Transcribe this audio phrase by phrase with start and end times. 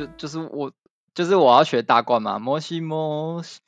[0.00, 0.72] 就就是我
[1.14, 3.58] 就是我要学大冠嘛，摩西摩西，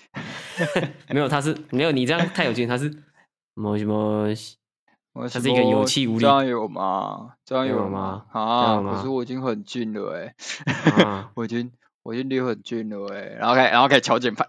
[1.08, 2.90] 没有，他是没有你这样太有劲，他是
[3.54, 4.56] 摩西摩西，
[5.14, 7.32] 他是一个有气无力，这样有吗？
[7.44, 8.24] 这样有吗？
[8.32, 10.34] 啊，可是我已经很近了哎、
[10.96, 11.70] 欸，啊 我已经
[12.02, 14.48] 我已经离很近了哎、欸，然后开然后开始敲键盘，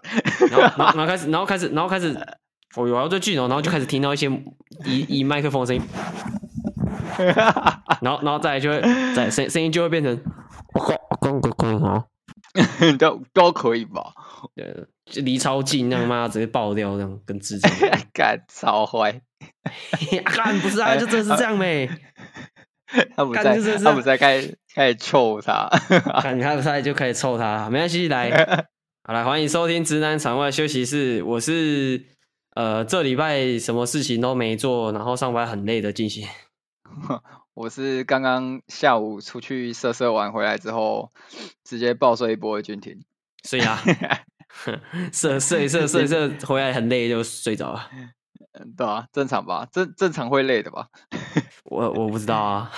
[0.50, 2.16] 然后然后然后开始然后开始然后开始，
[2.76, 4.30] 哦有啊最近哦，然后就开始听到一些
[4.86, 5.82] 以以麦克风的声音，
[8.00, 8.80] 然后然后再来就会
[9.14, 10.18] 再声声音就会变成，
[11.24, 12.04] 咣咣咣啊，
[12.98, 14.12] 都都可以吧？
[14.54, 17.72] 对，就离超近，那样妈直接爆掉，这样跟智障，
[18.12, 19.22] 干超坏，
[20.24, 21.88] 干不是啊，就真的是这样呗。
[23.16, 25.68] 他不在，他不在，开始开始臭他，
[26.20, 28.66] 看他不在就开始臭他，没关系，来，
[29.04, 32.04] 好来欢迎收听直男场外休息室，我是
[32.54, 36.28] 呃这礼拜什么事情都没做，然后上班很累的进行。
[37.54, 41.12] 我是刚刚下午出去射射完回来之后，
[41.62, 43.00] 直接暴睡一波的君庭。
[43.44, 43.78] 睡啊，
[45.12, 47.88] 射射射射射回来很累就睡着了。
[47.92, 48.10] 嗯
[48.76, 49.66] 对啊，正常吧？
[49.72, 50.86] 正正常会累的吧？
[51.64, 52.70] 我我不知道啊，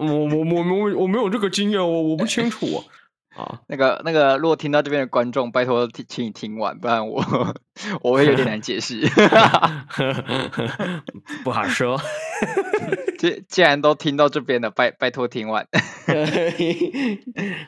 [0.00, 2.84] 我我我我我没有这个经验，我我不清楚啊。
[3.38, 7.24] 啊，那个那个，如果听到这边的观众，拜托听，请你听完，不然我
[8.02, 9.00] 我会有点难解释。
[11.44, 12.00] 不好说。
[13.16, 15.64] 既既然都听到这边了，拜拜托听完。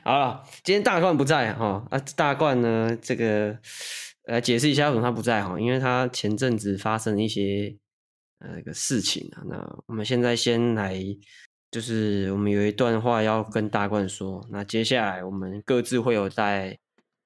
[0.05, 3.57] 好了，今天大冠不在哈啊，大冠呢，这个
[4.25, 7.77] 来解释一下为什么他不在哈，因为他前阵子发生了一些
[8.41, 9.43] 呃那个事情啊。
[9.49, 11.01] 那我们现在先来。
[11.71, 16.79] 就是我们有一段话要跟大冠说，那接下来我们各自会有在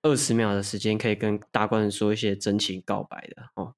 [0.03, 3.75] 二十秒的时间可以跟大冠说一些真情告白的哦。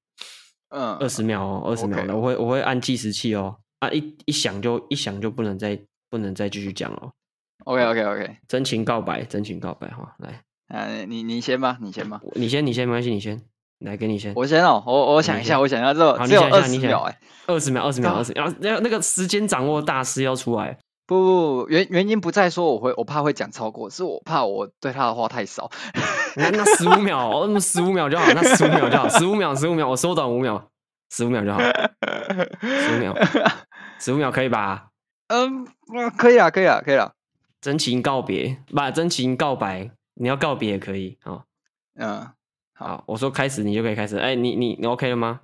[0.69, 7.13] 嗯，二十秒哦，二十秒的，我会我会按计时器哦，啊一一响就一响就不能再不能再继续讲了。
[7.63, 13.41] OK OK OK，真情告白，真情告白哈，来，啊你你先吧，你先吧，你先你先没关系，你先
[13.79, 17.19] 来给你先，我先哦，我我想一下，我想一下，这只有二十秒哎。
[17.47, 20.77] 二十秒，二十秒，二十秒，然后那个时间掌握大师要出来。
[21.05, 25.69] 不不不，原原因不在说我会，我怕会讲超过，是我怕我对他的话太少。
[26.35, 30.69] 那那十五秒，那么十五秒就好，那十五秒就好，十五秒，十五秒，我缩短五秒，
[31.09, 33.15] 十五秒就好，十五秒，
[33.99, 34.87] 十五秒可以吧？
[35.29, 35.65] 嗯，
[36.17, 37.13] 可以啊，可以啊，可以啊。
[37.61, 41.43] 真情告别，把真情告白，你要告别也可以啊。
[41.95, 42.27] 嗯，
[42.79, 44.17] 好，我说开始，你就可以开始。
[44.17, 45.39] 哎，你你你 OK 了吗？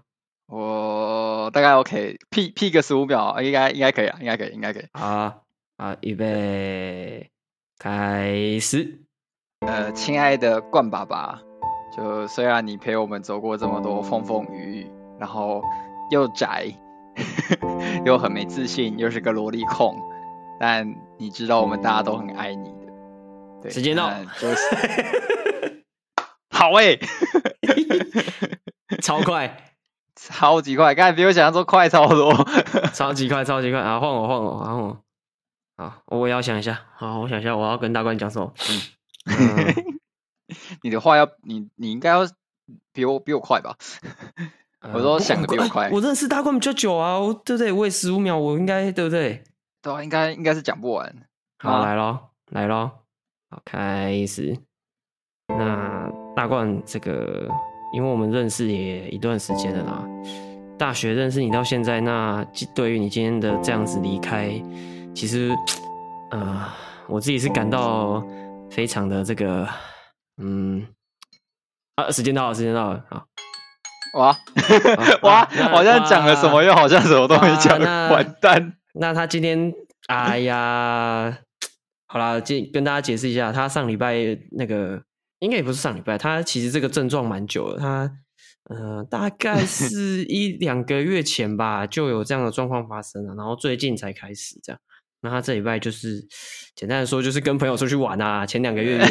[0.47, 4.85] 我大概 OK，屁屁个十五秒，应该应该可以啊，应该可以，应该可以。
[4.93, 5.41] 好，
[5.79, 7.31] 好，预备，
[7.79, 8.99] 开始。
[9.65, 11.41] 呃，亲爱的冠爸爸，
[11.97, 14.87] 就虽然你陪我们走过这么多风风雨雨，
[15.19, 15.63] 然后
[16.11, 16.67] 又宅，
[18.05, 19.97] 又很没自信，又是个萝莉控，
[20.59, 22.93] 但你知道我们大家都很爱你的。
[23.63, 25.82] 对，时间到，就是
[26.63, 26.99] 好诶、欸，
[29.03, 29.57] 超快。
[30.15, 32.31] 超级快，刚才比我想象中快超多，
[32.95, 33.99] 超级快，超级快啊！
[33.99, 35.03] 换我，换我，换我，
[35.75, 38.53] 好，我也要想一下，好，我想一下，我要跟大官讲什么？
[39.25, 39.99] 嗯，
[40.81, 42.21] 你的话要你，你应该要
[42.93, 43.75] 比我比我快吧？
[44.93, 47.73] 我都想的比我快，我认识大冠比较久啊，对不对？
[47.73, 49.43] 我也十五秒，我应该对不对？
[49.81, 51.13] 对啊，应该应该是讲不完。
[51.59, 53.03] 好，来咯，来咯，
[53.49, 54.57] 好，开始。
[55.47, 57.47] 那大冠这个。
[57.95, 60.03] 因为我们认识也一段时间了啦，
[60.79, 64.49] 大学认识你到现在，那对于你今天的这样子离开，
[65.13, 65.55] 其实，
[66.31, 66.65] 呃，
[67.07, 68.25] 我自己是感到
[68.71, 69.69] 非常的这个，
[70.41, 70.83] 嗯，
[71.97, 73.27] 啊，时间到了，时间到了，好，
[74.17, 74.37] 哇，啊、
[75.21, 77.79] 哇，好像讲了什么，又好像什么都没讲，
[78.09, 78.73] 完蛋。
[78.95, 79.71] 那他今天，
[80.07, 81.37] 哎呀，
[82.07, 84.15] 好啦，今跟大家解释一下，他上礼拜
[84.49, 84.99] 那个。
[85.43, 88.09] 应该也不是上礼拜，他其实这个症状蛮久了，他
[88.69, 94.79] 呃大概 是一两个月前吧就有这样的状况发生了，然后最近才开始这样。
[95.21, 96.25] 那他这礼拜就是
[96.75, 98.99] 简单的说，就是跟朋友出去玩啊，前两个月。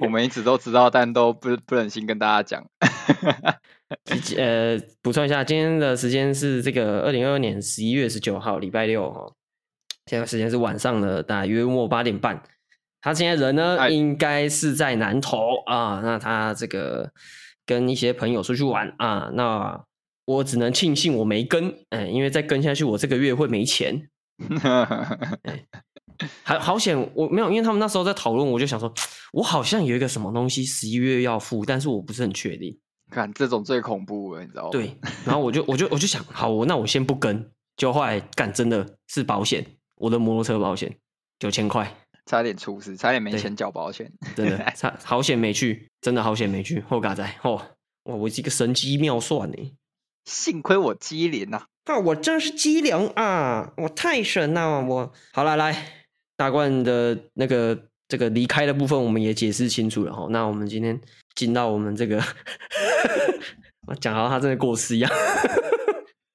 [0.00, 2.64] 我们一直都知道，但都不不忍心跟大家讲。
[4.36, 9.35] 呃，补充一下，今天的时间是这个二零二二年十一月十九号，礼拜六哦。
[10.06, 12.42] 现在时间是晚上的大约末八点半，
[13.00, 16.00] 他现在人呢应该是在南投啊。
[16.02, 17.10] 那他这个
[17.64, 19.30] 跟一些朋友出去玩啊。
[19.34, 19.84] 那
[20.24, 24.08] 我只能庆幸我没跟，哎，因为再跟下去我这个月会没钱。
[26.42, 28.92] 还好险我没有，因为他们那时候在讨论，我就想说，
[29.32, 32.78] 我好像有一个什么东西十一月要付，但是我不是很确定。
[33.10, 34.70] 看这种最恐怖了，你知道吗？
[34.70, 37.50] 对，然后我就我就我就想，好，那我先不跟。
[37.76, 39.62] 就后来干真的是保险，
[39.96, 40.96] 我的摩托车保险
[41.38, 41.94] 九千块，
[42.26, 47.60] 差点出事，差点没钱缴保险，真的 差好险没去，真的好险没去，后嘎仔哦，
[48.04, 49.76] 哇，我是一个神机妙算呢，
[50.24, 55.76] 幸亏我机灵呐，啊，我真是机灵啊，我太神了，我好了，来
[56.36, 61.00] 大冠的那个这个离开的部分，我们也解释清楚了哈，那我们今天
[61.34, 62.22] 进到我们这个。
[63.88, 65.08] 我讲好像他真的过世一样，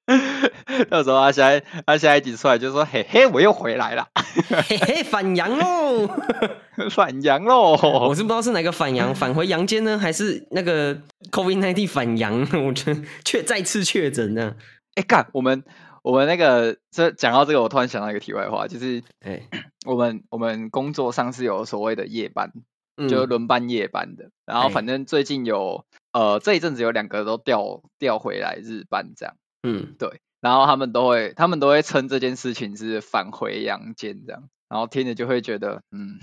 [0.90, 4.08] 到时候他下一他下一集出来就说：“嘿嘿，我又回来了，
[4.48, 6.08] 嘿嘿，反阳喽，
[6.90, 7.72] 反阳喽！”
[8.08, 10.94] 我是不知道是哪个反阳，返回阳间呢，还是那个
[11.30, 12.40] COVID nineteen 反阳？
[12.66, 14.56] 我确确再次确诊呢。
[14.96, 15.62] 哎，干，我们
[16.02, 19.42] 我们那个这讲到这个，我突然想到一个题外话，就是哎，
[19.86, 22.50] 我们我们工作上是有所谓的夜班，
[22.96, 25.84] 嗯、就轮班夜班的，然后反正最近有。
[26.12, 36.18] 呃，这一阵子有两个都调调回来日班这样，嗯，对，然后他们都会他们都会称这件事情是返回阳间这样，然后听着就会觉得，嗯，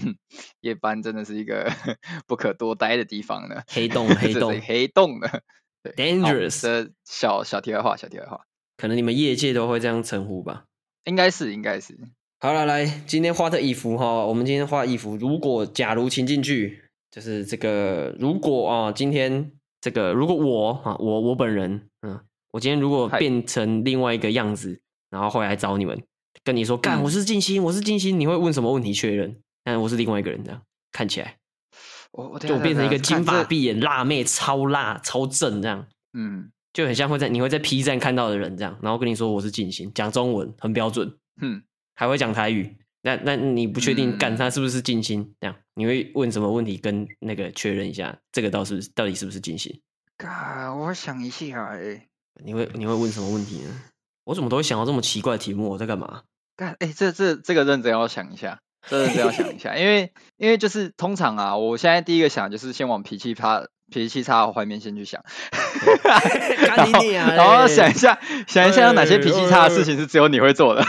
[0.61, 1.71] 夜班真的是一个
[2.27, 5.43] 不可多待的地方呢， 黑洞黑洞黑洞的
[5.95, 8.41] ，dangerous 的小小题外话，小题外话，
[8.77, 10.65] 可能你们业界都会这样称呼吧？
[11.05, 11.97] 应该是应该是。
[12.39, 19.53] 好了，来，今天画的衣服哈，我们今天画衣服，如果假如情境剧，就是这个，如果啊，今天。
[19.81, 22.19] 这个如果我啊，我我本人，嗯，
[22.51, 26.01] 我今天如果变成另外一个样子，然后回来找你们，
[26.43, 29.37] 跟你说，干，我是静心，我是静心，你会问什么问题确认？
[29.63, 30.61] 但我是另外一个人，这样
[30.91, 31.37] 看起来，
[32.11, 41.61] 我就变成一个金发碧眼辣妹，超辣超正这样，嗯，就很像会在你会在 P 站看到的人这样，然后跟你说我是静心，讲中文很标准，嗯，
[41.95, 42.77] 还会讲台语。
[43.01, 45.33] 那那你不确定干他是不是静心？
[45.39, 48.19] 这样你会问什么问题跟那个确认一下？
[48.33, 49.79] 这个到是到底是不是静心？
[50.17, 52.08] 啊，我想一下哎，
[52.43, 53.69] 你会你会问什么问题呢？
[54.25, 55.69] 我怎么都会想到这么奇怪的题目？
[55.69, 56.21] 我在干嘛？
[56.55, 63.67] 干哎，这这这个认真要想一下，这认真要想一下，因为因为就是通常啊，我现在第一个想就是先往脾气差。
[63.91, 65.19] 脾气差的画面先去想，
[66.77, 70.83] 然后然后想一下，想一下有哪些脾气差的事情是只有你会做的。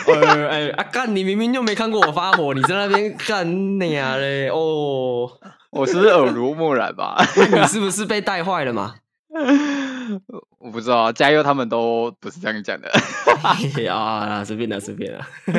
[0.51, 1.17] 哎，啊干！
[1.17, 4.51] 你明明就没看过我发火，你在那边干你啊嘞？
[4.51, 5.31] 哦，
[5.71, 7.17] 我是不是耳濡目染吧？
[7.35, 8.97] 你是不是被带坏了嘛？
[10.59, 12.91] 我不知道，加油，他们都不是这样讲的。
[13.93, 15.27] 啊，随便了，随便了。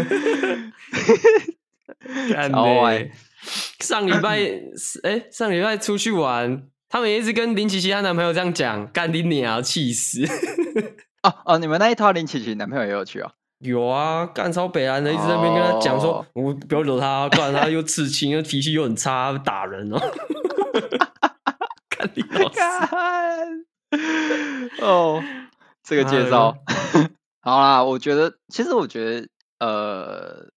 [2.30, 2.86] 然后
[3.80, 4.40] 上礼拜，
[5.04, 6.64] 哎，上礼拜出去玩。
[6.90, 10.26] 他们也一直跟林琪琪她男朋友这样讲，干你娘，气死！
[11.24, 13.32] 哦哦，你们那一套林琪琪男朋友也有去啊？
[13.60, 20.02] 有啊，干超北岸的，一直在那边跟他讲说，我、哦、不要惹他，不然他又刺青，又脾气又很差，打人哦。
[22.02, 23.66] 干你看！
[24.82, 25.24] 哦，
[25.84, 26.58] 这个介绍
[27.42, 29.28] 好啦，我觉得，其实我觉得，
[29.60, 30.50] 呃，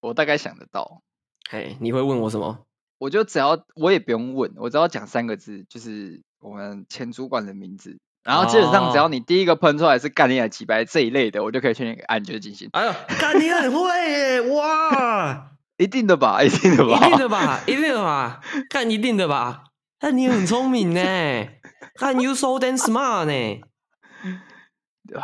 [0.00, 1.02] 我大概想得到。
[1.50, 2.58] 嘿，你会问我什么？
[2.98, 12.68] 我就只要我也不用问，我只要讲三个字，就是我们前主管的名字，然后基本上只要你第一个喷出来是干你还几白这一类的，我就可以确定按就是进行。
[12.72, 14.40] 哎呦，干你很会耶！
[14.40, 19.64] 哇， 一定的吧，一定的吧，一定的吧，一定的吧，干一定的吧，
[20.00, 21.00] 看你很聪明呢，
[21.96, 23.60] 看 you so damn smart 呢，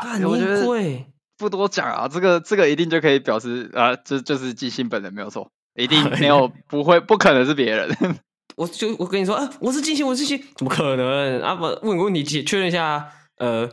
[0.02, 5.50] 干你会不多讲啊，这个这个一定就可以表示啊，这就是即兴本人没有错。
[5.76, 7.90] 一定没有，不会，不可能是别人。
[8.54, 11.43] 我就我跟你说，啊，我是金星，我是金星，怎么可能？
[11.43, 13.69] 啊，不，问个问题，确确认一下，呃，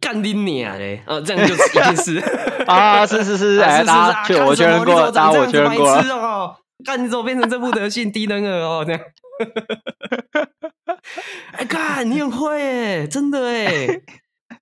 [0.00, 1.02] 干你娘嘞！
[1.06, 2.18] 呃，这样就是一定是
[2.64, 9.00] 啊，是是是，哎，大家我确认过，大家我确认过哦，干你怎么变成这副德性，低能儿哦，这样。
[11.52, 14.00] 哎，干你很会哎，真的哎。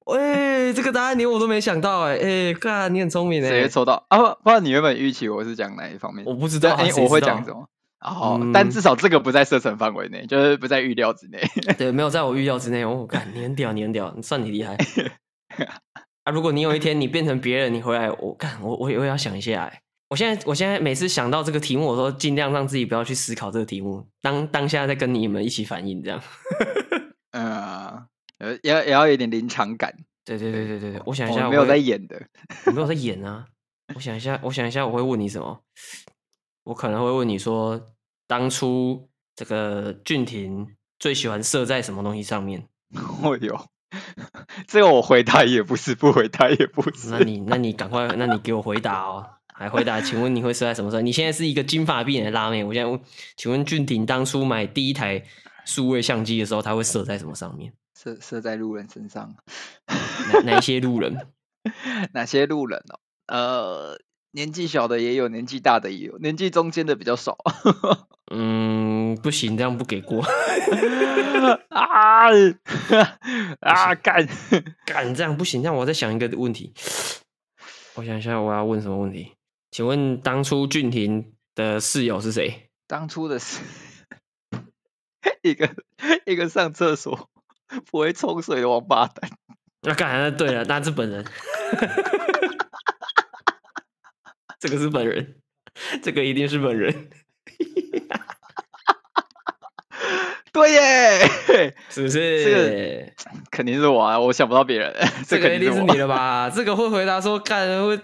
[0.06, 4.18] 喂，这个答案连我都没想到哎哎，看你很聪明哎，谁抽到啊？
[4.18, 6.24] 不，不知道你原本预期我是讲哪一方面？
[6.24, 7.66] 我不知道，哎，我会讲什么？
[8.00, 11.40] 哦，但至少这个不在射程范围内，就是不在预料之内。
[11.76, 12.84] 对，没有在我预料之内。
[12.84, 14.76] 我看你很屌，你很屌，你算你厉害。
[16.22, 19.80] 啊，如果你有一天你变成别人，你回来，我看我我我也要想一下哎。
[20.08, 26.22] 我现在我现在每次想到这个题目，我都尽量让自己不要去思考这个题目，当当下在跟你们一起反应这样。
[27.32, 28.06] 嗯。
[28.38, 29.96] 呃，也要也要有点临场感。
[30.22, 32.20] 对对对对对对，我想一下，我没有在演的，
[32.66, 33.46] 我没有在演啊。
[33.94, 35.62] 我想一下，我想一下，我会问你什么？
[36.64, 37.80] 我可能会问你说，
[38.26, 42.68] 当初这个俊廷最喜欢射在什么东西上面？
[43.22, 43.68] 哦哟，
[44.66, 47.08] 这个我回答也不是，不回答也不是。
[47.08, 49.26] 那你那你赶快，那你给我回答哦，
[49.58, 50.00] 还回答？
[50.00, 51.00] 请问你会射在什么时候？
[51.02, 53.00] 你现在是一个金发碧眼的辣妹，我现在问，
[53.36, 55.22] 请问俊廷当初买第一台
[55.64, 57.72] 数位相机的时候，他会射在什么上面？
[57.98, 59.34] 射射在路人身上，
[60.32, 61.28] 哪哪些路人？
[62.12, 63.00] 哪些路人哦？
[63.26, 63.98] 呃，
[64.32, 67.38] 年纪小的也有，年纪大的也有，年纪中间的比较少。
[68.30, 70.22] 嗯，不行，这样不给过。
[71.70, 72.28] 啊
[73.60, 73.94] 啊！
[74.02, 74.28] 干
[74.84, 76.74] 干这样不行，这样我再想一个问题。
[77.94, 79.32] 我想一下，我要问什么问题？
[79.76, 82.70] 请问当初俊廷的室友是谁？
[82.86, 83.60] 当初的是
[85.44, 85.68] 一个
[86.24, 87.28] 一个上厕所
[87.90, 89.30] 不会冲水的王八蛋。
[89.82, 91.26] 那干那对了，那是本人。
[94.58, 95.36] 这个是本人，
[96.02, 97.10] 这个一定是本人。
[100.54, 101.28] 对耶，
[101.90, 102.44] 是不是？
[102.44, 103.12] 这个
[103.50, 104.18] 肯定是我啊！
[104.18, 104.96] 我想不到别人，
[105.28, 106.48] 这个一定是你了吧？
[106.48, 108.00] 这个会回答说干会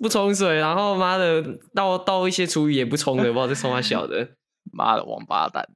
[0.00, 1.42] 不冲水，然后妈的
[1.74, 4.36] 倒倒一些厨余也不冲的，不知道在冲他小的，
[4.72, 5.68] 妈的王八蛋！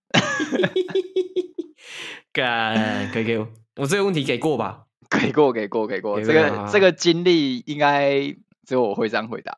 [2.33, 4.85] 干可以给我，我这个问题给过吧？
[5.09, 6.21] 给过，给过，给过。
[6.21, 8.21] 这个这个经历应该
[8.65, 9.57] 只有我会这样回答。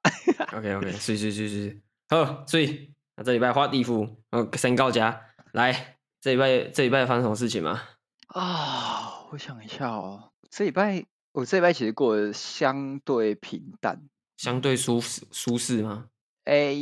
[0.57, 5.21] OK OK，是是是是，好，所以那这礼拜画地库，嗯，先告假
[5.53, 5.97] 来。
[6.21, 7.81] 这礼拜这礼拜发生什么事情吗？
[8.29, 10.33] 啊，我想一下哦。
[10.51, 14.03] 这礼拜我这礼拜其实过得相对平淡，
[14.39, 16.07] 相对舒适舒适吗？
[16.45, 16.75] 哎，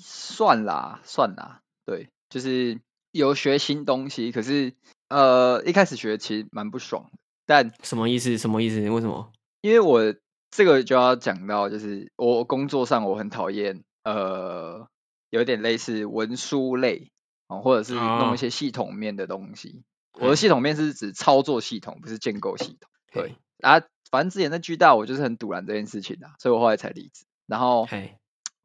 [0.00, 2.80] 算啦算啦，对，就是
[3.10, 4.72] 有学新东西，可是
[5.08, 7.18] 呃一开始学其实蛮不爽的。
[7.46, 8.38] 但什么意思？
[8.38, 8.78] 什么意思？
[8.88, 9.32] 为什么？
[9.60, 10.14] 因为我
[10.52, 14.88] 这个就要讲到，就是我工作上我很讨厌呃
[15.30, 17.10] 有点类似文书类。
[17.48, 19.84] 哦，或者是弄一些系统面的东西。
[20.10, 20.24] Oh.
[20.24, 22.90] 我的系统面是指操作系统，不是建构系统。
[23.12, 27.24] 对啊，反正之前在巨大，我就是很赌烂这件事情的，所以我后来才离职。
[27.46, 27.88] 然后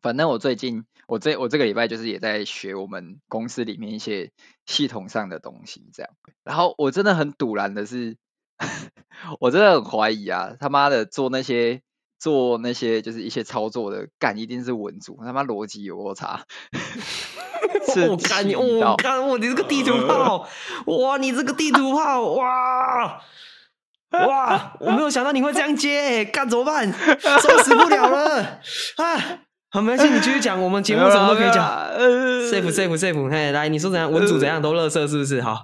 [0.01, 4.31] 反正我最近，我这我这个礼拜就是也在学我们公司里面一些
[4.65, 6.11] 系统上的东西，这样。
[6.43, 8.17] 然后我真的很赌烂的是，
[9.39, 11.81] 我真的很怀疑啊，他妈的做那些
[12.17, 16.45] 做那些就是一些操作的干，一定是文组，他妈逻辑有多差。
[18.09, 18.55] 我干你！
[18.55, 19.37] 我干我！
[19.37, 20.47] 你这个地图炮！
[20.85, 21.17] 哇！
[21.17, 22.21] 你这个地图炮！
[22.33, 23.21] 哇！
[24.27, 24.73] 哇！
[24.79, 26.91] 我没有想到你会这样接，干怎么办？
[26.91, 28.41] 收拾不了了
[28.97, 29.17] 啊！
[29.69, 30.61] 好，没关系，你继续讲。
[30.61, 31.63] 我们节目什么都可以讲。
[32.51, 34.11] safe safe safe，嘿，来，你说怎样？
[34.11, 35.41] 文主怎样都乐色是不是？
[35.41, 35.63] 好，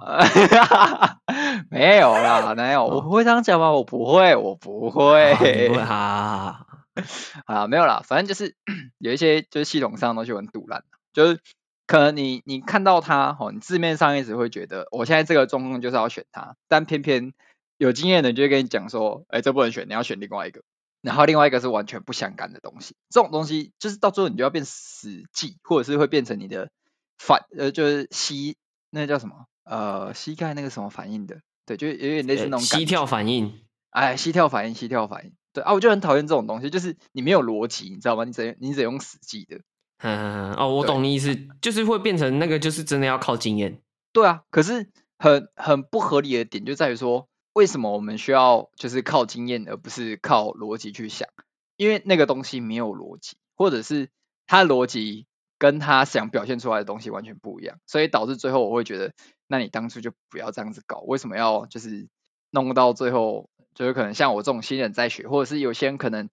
[1.70, 2.86] 没有啦，没有。
[2.86, 3.70] 我不会这样讲吗？
[3.70, 5.34] 我不会，我不会。
[5.34, 6.64] 不会哈。
[7.44, 8.54] 啊，没有啦，反正就是
[8.98, 11.38] 有一些就是系统上的东西很赌烂，就是。
[11.86, 17.32] 可能你你看到它，吼，你字面上一直会觉得，我现在这个状况就是要选它，但偏偏
[17.78, 20.62] 有经验的人就会跟你讲说，哎，这不能选，你要选另外一个，
[21.00, 26.70] 然后另外一个是完全不相干的东西，这种东西就是到最后你就要变死记，或者是会变成你的
[27.16, 28.56] 反，呃，就是膝，
[28.90, 29.46] 那个叫什么？
[29.64, 31.40] 呃，膝盖那个什么反应的？
[31.64, 38.24] 对，就有点类似那种膝跳反应，哎，膝跳反应，膝跳反应，对啊，我就很讨厌这种东西，就是你没有逻辑，你知道吗？
[38.24, 39.56] 你只你只用死记的。
[40.00, 43.82] 嗯嗯嗯哦，我懂你意思，就是会变成那个，就是真的要靠经验。
[44.12, 51.28] 对啊，可是很很不合理的点就在于说，为什么我们需要就是靠经验，而不是靠逻辑去想？
[51.76, 54.10] 因为那个东西没有逻辑，或者是
[54.46, 55.26] 他逻辑
[55.58, 59.12] 跟他想表现出来的东西完全不一样，所以导致最后我会觉得，
[59.48, 62.06] 那你当初就不要这样子搞，为什么要就是
[62.50, 66.30] 弄到最后，就是可能像我这种新人在学，或者是有些人可能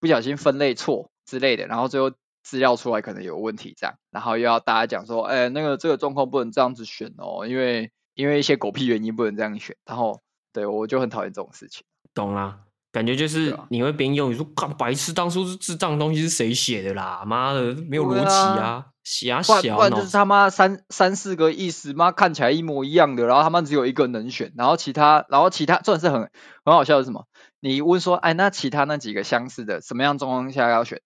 [0.00, 2.12] 不小心分类错之类的，然后最后。
[2.44, 10.22] 资料出来可能有问题，这样，然后又要大家讲说，哎、那个这个状况不能这样子选哦，因为因为一些狗屁原因不能这样选，然后
[10.52, 11.84] 对我就很讨厌这种事情。
[12.14, 12.58] 懂啦，
[12.92, 17.22] 感觉就是你会边用，你说干白痴，当初是智障的东西是谁写的啦？
[17.26, 19.76] 妈的，没有逻辑啊，瞎想、啊。
[19.76, 26.30] 不然就是他妈三三四个意思，妈看起来一模一样的，然后他妈只有一个能选，然后其他，然后其他，这是很
[26.64, 27.26] 很好笑的是什么？
[27.60, 31.00] 你问说，哎，那其他那几个相似的，什么样状况下要选？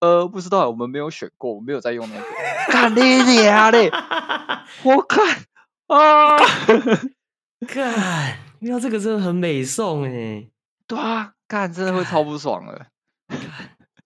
[0.00, 2.24] 呃，不知道，我们没有选过，我没有在用那个。
[2.70, 3.90] 看你娘嘞！
[4.84, 5.38] 我看
[5.88, 6.38] 啊，
[7.66, 10.48] 看，遇到这个真的很美送哎。
[10.86, 12.86] 对啊，看真的会超不爽的。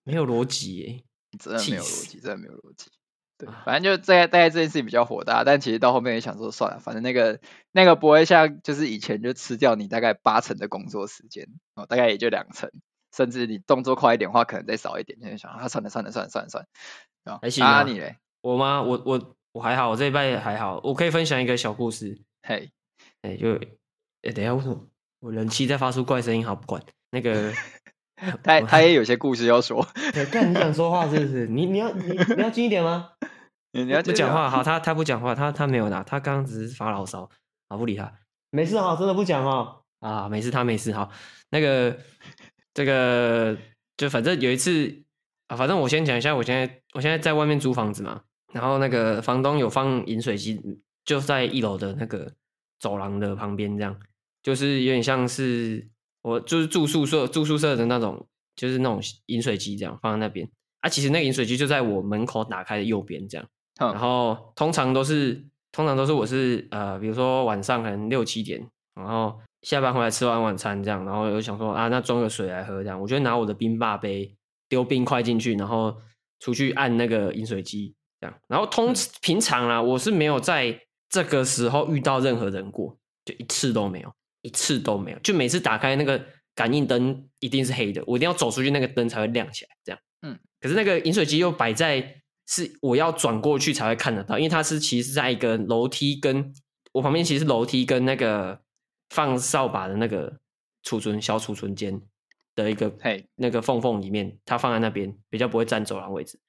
[0.05, 1.05] 没有逻辑哎，
[1.39, 2.91] 真的没有逻辑，真的没有逻辑。
[3.39, 7.41] 对，反正就在大概这件事情比较火大，但其实到后面也想说算了，反正那个
[7.71, 12.71] 那个不会像就是以前就吃掉你大概八成的工作时间哦，大概也就两成。
[13.15, 15.21] 甚至你动作快一点的话，可能再少一点。
[15.21, 16.67] 就想啊，算了算了算了算了算
[17.25, 17.83] 了，还行啊。
[17.83, 18.17] 你嘞？
[18.41, 18.81] 我吗？
[18.83, 20.81] 我我我还好，我这一拜还好。
[20.83, 22.23] 我可以分享一个小故事。
[22.43, 22.73] 嘿，
[23.21, 23.61] 哎，就
[24.23, 24.89] 哎，等一下，为什么
[25.21, 26.45] 我人气在发出怪声音？
[26.45, 27.53] 好，不管那个，
[28.43, 29.87] 他他也有些故事要说。
[30.33, 31.47] 但你想说话是不是？
[31.47, 33.11] 你你要你你要近一点吗？
[33.73, 34.49] 你要不讲话？
[34.51, 37.29] 好，他他不讲话，他他没有拿，他刚刚只是发牢骚。
[37.69, 38.13] 好，不理他，
[38.51, 39.83] 没事哈，真的不讲哈。
[40.01, 41.09] 啊，没事，他没事哈。
[41.51, 41.99] 那个。
[42.75, 43.55] 这个
[43.99, 45.03] 就反正有一次
[45.49, 48.23] 啊，反正我先讲一下，我现在我现在在外面租房子嘛，
[48.55, 50.59] 然后那个房东有放饮水机，
[51.05, 52.33] 就在一楼的那个
[52.79, 53.95] 走廊的旁边，这样
[54.43, 55.89] 就是有点像是
[56.23, 60.49] 我就是住宿舍住宿舍的那种，就是那种饮水机这样放在那边
[60.81, 60.89] 啊。
[60.89, 63.47] 其实那个饮水机就在我门口打开的右边这样，
[63.79, 69.41] 然后通常都是通常都是我是呃，比如说晚上可能六七点，然后。
[69.63, 74.37] 下班回来吃完晚餐，这样，然后我就想说啊，那装个水来喝，这样，我就拿我的冰霸杯
[74.69, 75.95] 丢冰块进去，然后
[76.41, 80.77] 出去按那个饮水机，这样，然后通平常啊，我是没有在
[81.09, 96.53] 这个时候遇到任何人过，就一次都没有，一次都没有，就每次打开那个感应灯一定是黑的，我一定要走出去，那个灯才会亮起来，这样，嗯，可是那个饮水机又摆在是我要转过去才会看得到，因为它是其实是在一个楼梯跟
[96.93, 98.61] 我旁边，其实是楼梯跟那个。
[99.15, 100.39] 放扫把的那个
[100.83, 102.01] 储存小储存间
[102.55, 106.41] 的一个嘿那个缝缝里面，它放在那边比较不会占走廊位置，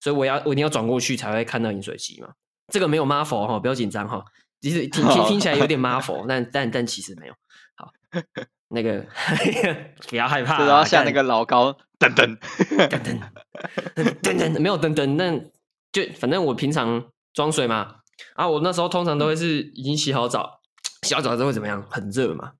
[0.00, 2.34] 所以我要我一定要转过去才会看到饮水机嘛。
[2.70, 4.22] 这个没有妈佛哈，不要紧张哈，
[4.60, 7.32] 其实听听听起来有点妈佛，但但但其实没有。
[8.10, 8.20] 好，
[8.68, 9.06] 那个
[10.08, 13.20] 不要害怕，然后像那个老高噔噔噔
[13.94, 15.38] 噔噔噔，没有噔噔，那
[15.92, 17.96] 就反正我平常装水嘛，
[18.34, 20.60] 啊，我那时候通常都会是已经洗好澡。
[21.02, 21.82] 洗好澡之后会怎么样？
[21.90, 22.52] 很热嘛。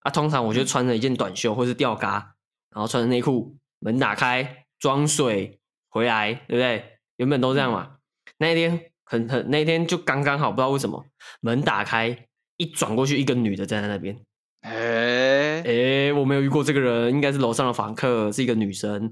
[0.00, 2.34] 啊，通常我就穿着一件短袖或是吊嘎，
[2.70, 6.98] 然后穿着内裤，门打开，装水回来，对不对？
[7.16, 7.96] 原本都这样嘛。
[8.38, 11.04] 那一天很很，那一天就刚刚好，不知道为什么
[11.40, 14.18] 门打开，一转过去，一个女的站在那边。
[14.62, 19.10] 哎哎、欸，我没有遇过这个人，应该是楼上的房客，是一个女生。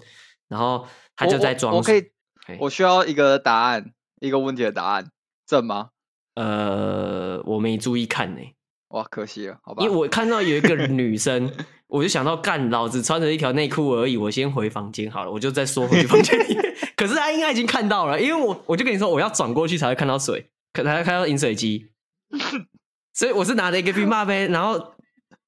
[0.49, 1.75] 然后她就在装。
[1.75, 2.11] 我可以，
[2.59, 5.11] 我需要一个答案，一个问题的答案，
[5.47, 5.91] 正吗？
[6.35, 8.55] 呃，我没注意看呢、欸。
[8.89, 9.85] 哇，可惜了，好吧。
[9.85, 11.53] 因为我看到有一个女生，
[11.87, 16.75] 我就想到干，老子穿着一条内裤而已，我先回房间好了，我就再缩回去房间里面。
[16.97, 21.91] 可是她应该已经看到了，因为我我就跟你说，我要转过去才会看到水，可才会看到饮水机。
[23.15, 24.95] 所以我是拿着一个冰霸杯，然后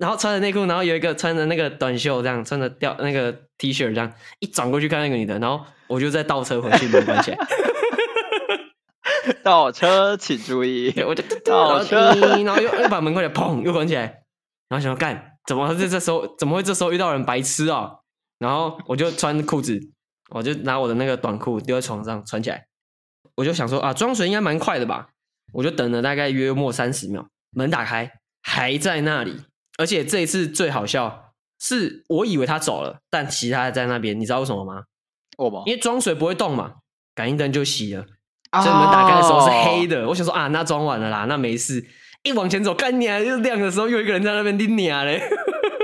[0.03, 7.39] 然后穿着内裤，然后有一个穿着那个短袖，这样穿着吊那个 T 恤，这样一转过去看那个女的，然后我就再倒车回去门关起来。
[9.45, 12.13] 倒车请注意，我 就倒车，
[12.43, 14.03] 然后又又把门关起来，砰，又关起来，
[14.69, 17.93] 然后想要干，怎么这这时候怎么会这时候遇到人白痴啊、
[18.41, 19.79] 然后我就穿裤子，
[20.31, 22.67] 我就拿我的那个短裤丢在床上穿起来，
[23.37, 25.11] 我就想说啊，装水应该蛮快的吧？
[25.53, 28.11] 我就等了大概约莫三十秒，门打开
[28.43, 29.45] 还在那里，
[29.79, 34.85] 而且这一次最好笑是我以为他走了，但其他在那边，你知道为什么吗？
[35.67, 36.75] 因为装水不会动嘛，
[37.15, 38.05] 感应灯就熄了。
[38.63, 40.11] 所以门打开的时候是黑的，oh.
[40.11, 41.83] 我想说啊，那装完了啦，那没事。
[42.23, 43.19] 一往前走，干你啊！
[43.19, 45.23] 又亮的时候，又一个人在那边盯你啊嘞，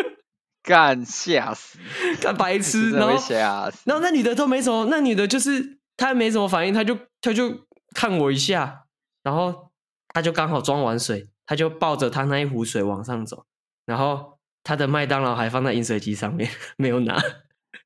[0.62, 1.78] 干吓死，
[2.20, 3.82] 干白痴，然后吓死。
[3.86, 8.84] 然后那女的都没什么，那女的就是她没什么反应，她就她就看我一下，
[9.22, 9.70] 然后
[10.14, 13.46] 她就刚好装完水，她就抱着她那一壶水往上走，
[13.88, 17.18] 然后他的麦当劳还放在饮水机上面， 没有拿。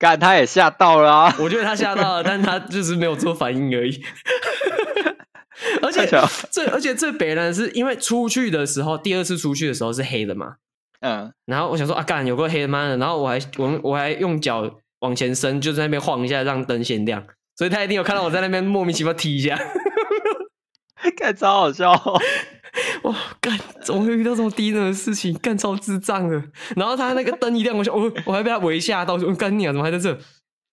[0.01, 1.37] 干，他也吓到了啊！
[1.39, 4.03] 我觉得他吓到了，但他就是没有做反应而已。
[5.81, 6.05] 而且
[6.51, 10.57] 最而且最北的是，因为出去的时候，第二次出去的时候是黑的嘛，
[11.01, 14.69] 嗯，然后我想说啊，干有个黑的妈的，然后我还 我我还用脚
[15.01, 17.25] 往前伸，就在那边晃一下，让灯先亮，
[17.57, 19.57] 所以他一定有看到我在那边莫名其妙踢一下，
[21.17, 21.93] 干超好笑，
[23.05, 26.43] 哇，干怎么会遇到这么低能的事情，干超智障的，
[26.77, 30.19] 然后他那个灯一亮，我想我我还被他围吓到，说干你啊，怎么还在这，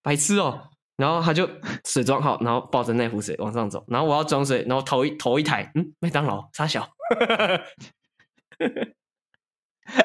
[0.02, 0.68] 白痴哦。
[0.96, 1.48] 然后他就
[1.86, 3.82] 水装好，然后抱着那壶水往上走。
[3.88, 6.86] 然后我要装水，然后头一头一抬，嗯，麦当劳，傻小。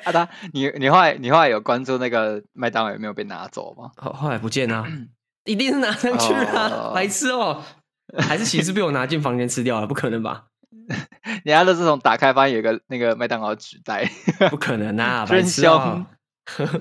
[0.06, 3.92] 阿达、啊，你你后来你后来有关注那个麦当劳有没有被拿走吗？
[3.98, 4.88] 后后来不见啊，
[5.44, 7.62] 一定是拿上去了，白痴哦，
[8.20, 9.88] 还是其实被我拿进房间吃掉了？
[9.88, 10.46] 不可能吧？
[11.44, 14.10] 人家都是从打开发现有个那个麦当劳纸袋，
[14.50, 16.06] 不可能啊，白痴哦，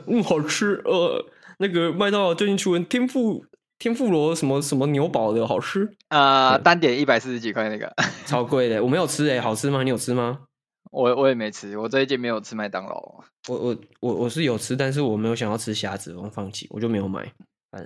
[0.07, 1.25] 嗯，好吃，呃，
[1.59, 3.45] 那个麦当劳最近出天赋。
[3.77, 6.51] 天妇罗什么什么牛堡的好吃啊？
[6.51, 7.93] 呃、对单点一百四十几块那个，
[8.25, 8.83] 超贵的。
[8.83, 9.83] 我没有吃诶，好吃吗？
[9.83, 10.39] 你有吃吗？
[10.93, 13.25] 我我也没吃，我这一季没有吃麦当劳。
[13.49, 17.31] 我我我我是有吃，但是我没有想要吃虾子，我放弃，我就没有买。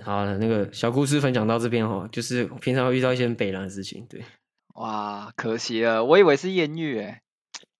[0.03, 4.05] 好了，那个小故事分享到这边哈，就是平常会遇到一些很北烂的事情。
[4.09, 4.23] 对，
[4.75, 7.21] 哇，可惜了，我以为是艳遇诶，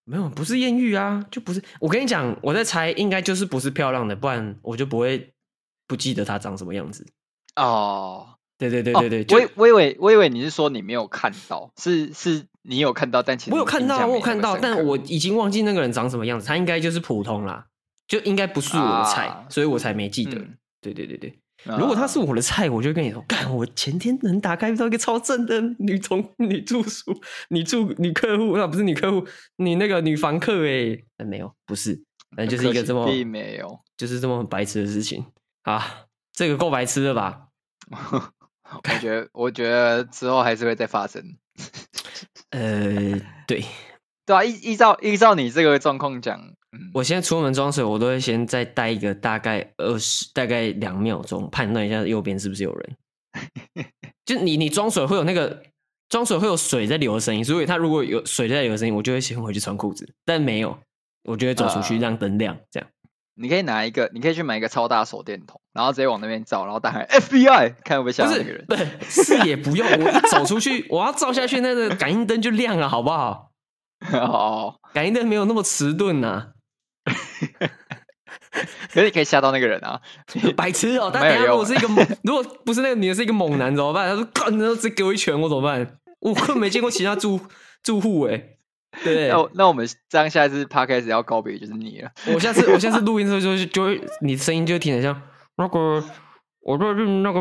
[0.04, 1.62] 没有，不是艳遇啊，就不是。
[1.80, 5.32] 我跟你讲，我在猜，应该就是不是漂亮的，不然我就不会
[5.86, 7.06] 不记得她长什么样子。
[7.56, 17.66] 哦，对对对对对，我我以为我以为你是说你没有看到，是是你有看到，但其实我有看到，我有看到，但我已经忘记那个人长什么样子，他应该就是普通啦，
[18.08, 20.40] 就应该不是我的菜，所以我才没记得。
[20.82, 27.14] 对对对对，如果他是我的菜，我就跟你说，干，我前天能打开遇到一个超正的女同女住宿、
[27.48, 32.02] 女住女客户，那不是女客户，你那个女房客哎，没有，不是，
[32.36, 35.24] 那就是一个这么并没有，就是这么白痴的事情
[35.62, 37.48] 啊，这个够白痴了吧？
[37.90, 41.22] 我觉得，我觉得之后还是会再发生。
[42.50, 43.64] 呃，对，
[44.30, 46.38] 对啊，依依照依照你这个状况讲，
[46.70, 52.96] 嗯，我现在出门装水，我都会先再待一个大概二十，大概两秒钟，判断一下右边是不是有人。
[54.24, 55.60] 就你你装水会有那个
[56.08, 60.08] 装水会有水在流的声音，所以它如果有水在流的声音，我就会先回去穿裤子。
[60.24, 60.78] 但没有，
[61.24, 62.88] 我就会走出去让灯亮，呃，这样。
[63.34, 68.64] 你可以拿一个，你可以去买一个超大手电筒，然后直接往那边照，然后打开 FBI，看会不会吓到那个人。
[68.68, 73.49] 对，是也不用，我一走出去， 我要照下去，那个感应灯就亮了，好不好？
[74.12, 76.48] 哦，感应灯没有那么迟钝呐。
[78.92, 80.00] 可是你可以吓到那个人啊，
[80.56, 81.10] 白痴哦！
[81.12, 84.08] 但等下如果是一个猛，如果不是那个女的是一个猛男怎么办？
[84.08, 85.98] 他说干，然后直接给我一拳，我怎么办？
[86.20, 87.40] 我根本没见过其他住
[87.82, 88.42] 住户哎。
[89.04, 92.10] 对，那那我们这样下一次 podcast 要告别就是你了。
[92.34, 95.22] 我下次我下次录音的时候就就会你声音就会听得像
[95.56, 96.02] 那个
[96.60, 97.40] 我最近那个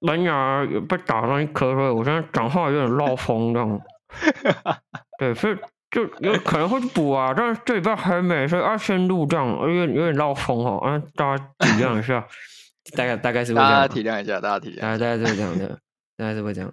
[0.00, 3.80] 门牙被打上一颗，所以我现在讲话有点漏风这样。
[5.18, 5.56] 对，所以
[5.90, 12.26] 就有可能会补啊，但是这礼拜还没，所以要先录这样，有点有点绕风哦，嗯，大家体谅一下，
[12.96, 15.68] 大概大概是会这样，大家体谅一下，大家体谅，大家是会这样的，
[16.16, 16.72] 大概是会这样。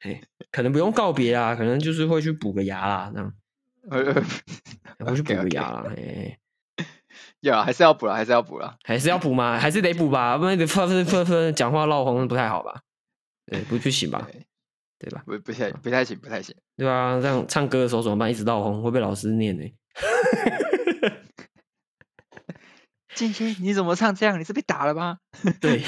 [0.00, 0.20] 哎，
[0.50, 3.32] 可能不用告别啊，可能就是会去补个牙啦，这样。
[5.00, 6.38] 我去补个牙啦，哎，
[7.40, 9.58] 有还是要补了，还是要补了，还是要补吗？
[9.58, 12.80] 还是得补吧，不然得分分分分讲话绕红不太好吧？
[13.46, 14.26] 对，不去洗吧？
[14.98, 15.22] 对吧？
[15.26, 16.54] 不不太不太行，不太行。
[16.76, 18.30] 对啊，这样唱歌的时候怎么办？
[18.30, 19.64] 一直闹红会被老师念呢。
[23.14, 24.38] 静心，你怎么唱这样？
[24.40, 25.18] 你是被打了吗？
[25.60, 25.82] 对，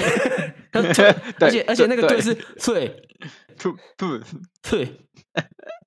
[0.71, 2.33] 而且而且那个对是
[2.65, 3.03] 对。
[3.57, 4.19] 吐吐
[4.61, 5.01] 对，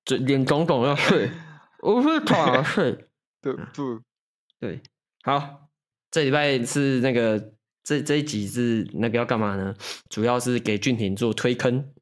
[0.03, 1.31] 嘴脸肿肿要睡，
[1.81, 2.91] 我是躺睡，
[3.41, 4.01] 吐吐，
[4.59, 4.81] 对，
[5.23, 5.69] 好，
[6.11, 9.73] 这礼拜是那个这这一集是那个要干嘛呢？
[10.09, 11.93] 主要是给俊廷做推坑，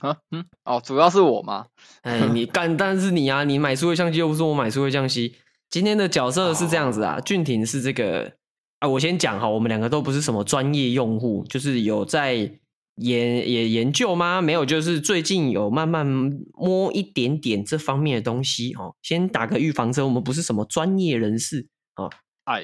[0.00, 1.66] 啊嗯哦，主要是我嘛？
[2.02, 5.34] 哎，你干，但是你啊，你买数位相机又不是我买数位相机，
[5.70, 8.32] 今天的角色是这样子啊，俊廷是这个
[8.80, 12.58] 啊，我先讲哈，我们两个都不是什么专业用户，就是有在。
[12.98, 14.40] 研也研究吗？
[14.40, 16.06] 没有，就是最近有慢慢
[16.52, 18.94] 摸一点点这方面的东西哦。
[19.02, 22.08] 先打个预防针，我们不是什么专业人士哦。
[22.44, 22.62] 哎，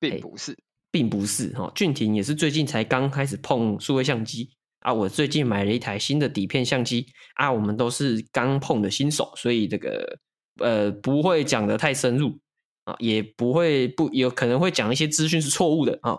[0.00, 0.58] 并不是，
[0.90, 1.70] 并不是哈。
[1.76, 4.92] 俊廷也是最近才刚开始碰数位相机啊。
[4.92, 7.50] 我最近买了一台新的底片相机啊。
[7.52, 10.18] 我们都是刚碰的新手，所以这个
[10.58, 12.38] 呃不会讲得太深入
[12.84, 16.16] 啊，也不会不有可能会讲一些资讯是错误的啊。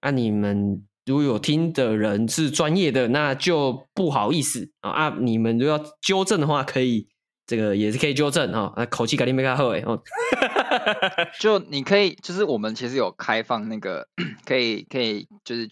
[0.00, 0.84] 啊，你们。
[1.06, 5.16] 如果有听的人是专业的，那就不好意思啊啊！
[5.18, 7.08] 你们如果要纠正的话，可以
[7.46, 8.70] 这个也是可以纠正啊。
[8.76, 9.98] 那口气肯定没他好哎哦。
[11.40, 14.06] 就你可以，就是我们其实有开放那个
[14.44, 15.66] 可以可以就是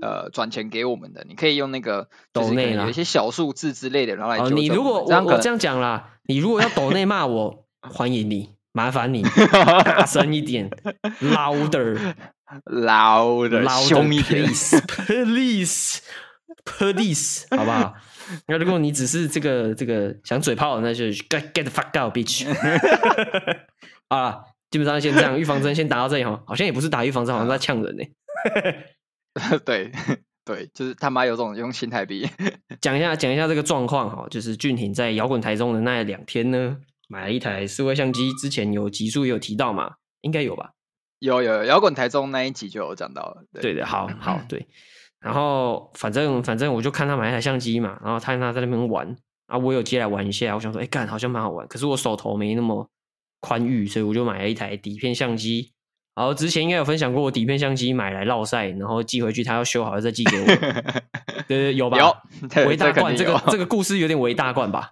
[0.00, 4.56] 呃转钱给我们的，你可以用那个抖内有一些小数字之类的，然后来纠正。
[4.56, 9.22] 你如果我我这样讲啦，你如果要抖内骂我， 欢迎你，麻烦你
[9.84, 10.70] 大声一点
[11.20, 12.14] ，louder。
[12.64, 17.92] louder，凶一点，please，please，please，好不好？
[18.46, 22.48] 那如果你只是这个这个想嘴炮，那就 get get the fuck out，bitch。
[24.08, 28.04] 啊，基本上先这样，预防针先打到这里哈，好像也不是打预防针，好像在呛人呢。
[29.64, 29.90] 对
[30.44, 32.28] 对，就是他妈有种用心态比。
[32.80, 40.70] 讲一下讲一下这个状况哈，就是俊廷在摇滚台中的那两天呢，买了一台数位相机，之前有集数也有提到嘛，应该有吧？
[41.18, 44.66] 有有摇滚台中那一集就有讲到了，对，对的，好好对，
[45.20, 49.16] 然后反正反正我就看他买一台相机嘛，然后他他在那边玩
[49.48, 52.88] 啊，我有接来玩一下，我想说，哎干，好像蛮好玩，可是我手头没那么
[53.40, 55.72] 宽裕，所以我就买了一台底片相机。
[56.18, 60.46] 然后之前应该有分享过，我底片相机买来烙赛，然后寄回去，他要修好了再寄给我。
[61.46, 61.96] 对对，有吧？
[61.96, 62.16] 有，
[62.66, 64.90] 为大冠这个这个故事有点为大冠吧？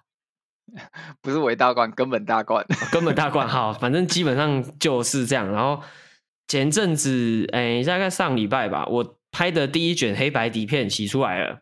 [1.21, 3.47] 不是为大冠，根本大冠，根本大冠。
[3.47, 5.81] 好，反正基本上就是这样，然后。
[6.49, 11.59] 前阵子，哎、欸，大概上礼拜吧，我拍的第一卷黑白底片洗出来了，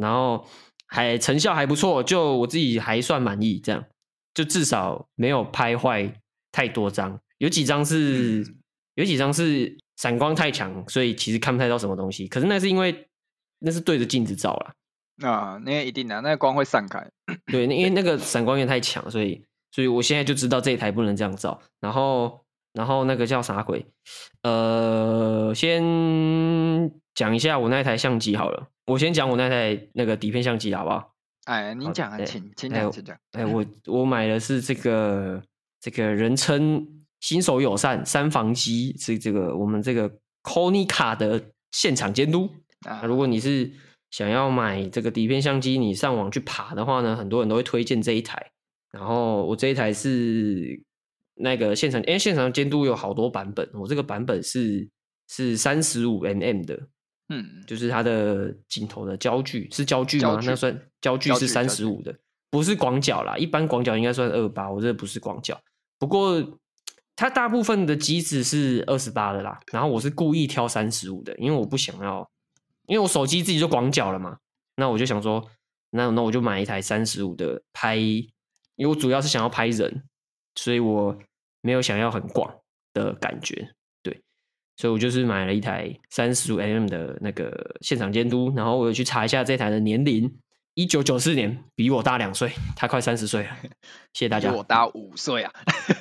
[0.00, 0.42] 然后
[0.86, 3.84] 还成效还不错，就我自己还算满意，这样，
[4.32, 6.10] 就至少没有拍坏
[6.50, 8.42] 太多张，有几张是
[8.94, 13.08] 有几张是闪光太强，所以其实看不太到什么东西，可是那是因为
[13.58, 17.06] 那是对着镜子照了，啊，那个一定的，那个光会散开，
[17.46, 22.40] 对，因为那个闪光源太强，所以所以我现在就知道这一台不能这样照，然后。
[22.74, 23.84] 然后那个叫啥鬼？
[24.44, 25.82] 呃，先
[27.14, 28.66] 讲一下我那台相机好了。
[28.86, 31.12] 我先讲我那台那个底片相机好不好？
[31.44, 33.14] 哎，您讲啊，请请讲，请讲。
[33.32, 35.42] 哎，我我买的是这个
[35.82, 40.10] 这个人称新手友善三防机，是这个我们这个
[40.42, 42.50] Konica 的现场监督。
[42.80, 43.70] 啊，如果你是
[44.10, 48.50] 想要买这个底片相机，你上网去爬的话呢，很多人都会推荐这一台。
[48.90, 50.82] 然后我这一台是
[51.36, 54.86] 那个现场，因为现场监督有好多版本，我这个版本是
[55.28, 56.78] 是三十五 mm 的，
[57.28, 60.36] 嗯，就是它的镜头的焦距是焦距吗？
[60.40, 62.12] 距那算焦距是三十五的，
[62.50, 65.58] 不是广角啦，一般广角应该算二八，我这个不是广角。
[66.00, 66.58] 不过
[67.16, 72.28] 它大部分的机子是二十八的啦，然后我是故意挑三十五的，因为我不想要。
[72.86, 74.36] 因为我手机自己就广角了嘛，
[74.74, 75.42] 那我就想说，
[75.90, 78.28] 那那我就买一台三十五的拍，因
[78.80, 80.02] 为我主要是想要拍人，
[80.56, 81.16] 所以我
[81.60, 82.52] 没有想要很广
[82.92, 83.72] 的感觉，
[84.02, 84.20] 对，
[84.76, 90.30] 所以我就是买了一台三十五 mm 的那个现场监督，然后我有去查一下这台的年龄，
[90.74, 93.56] 一九九四年，比我大两岁，他快三十岁了，
[94.14, 95.52] 谢谢大家，比我大五岁啊，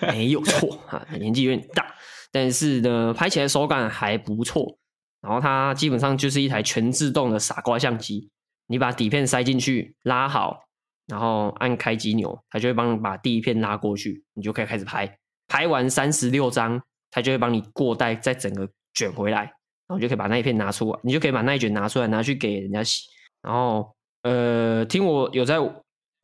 [0.01, 1.93] 没有错啊，年纪有点大，
[2.31, 4.77] 但是呢，拍起来手感还不错。
[5.21, 8.29] 然后它基本上就是一台全自动的傻瓜相机，
[8.67, 10.63] 你把底片塞进去，拉好，
[11.05, 15.17] 然后按开机钮，它就会帮你把第一片拉过去，你就可以开始拍。
[15.47, 16.81] 拍完三十六张，
[17.11, 23.03] 它就会帮你过带，再整个卷回来，然后就可以把那一片拿出来，你就可以把那一卷拿出来，拿去给人家洗。
[23.43, 25.57] 然后，呃，听我有在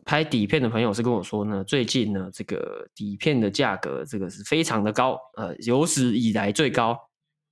[0.05, 6.97] 拍底片的朋友是跟我说呢，最近呢，这个底片的价格这个是非常的高，呃，有史以来最高。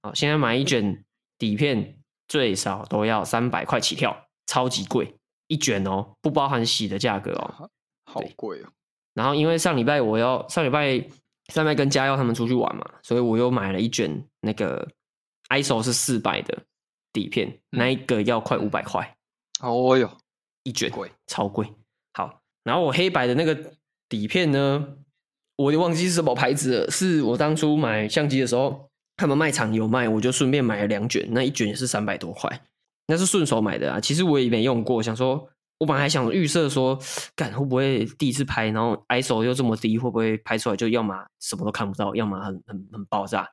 [0.02, 1.04] 好，现在买一卷。
[1.38, 1.98] 底片
[2.30, 5.14] 最少都要三百块起跳，超级贵，
[5.48, 7.70] 一卷哦，不包含洗的价格哦，
[8.06, 8.70] 好贵哦。
[9.14, 10.98] 然后因为上礼拜我要上礼拜
[11.50, 14.88] 上礼拜跟家耀他们出去玩嘛，所以我又买了一卷那个
[15.50, 16.58] ISO 是四百的
[17.12, 19.18] 底片，嗯、那一个要快五百块。
[19.60, 20.10] 哦哟，
[20.66, 21.66] 一卷贵，超贵。
[22.14, 23.58] 好，然后我黑白的那个
[24.10, 24.98] 底片呢，
[25.56, 28.92] 我也忘记是什么牌子了，是我当初买相机的时候。
[29.18, 32.64] 他们卖场有卖，我就顺便买了两卷，那一卷也是三百多块，
[33.08, 33.98] 那是顺手买的啊。
[33.98, 35.48] 其实我也没用过，想说，
[35.78, 37.00] 我本来还想预设说，
[37.34, 43.48] 干会不会第一次拍，然后 ISO 又这么低，会不会拍出来就要么什么都看不到，要么很很很爆炸。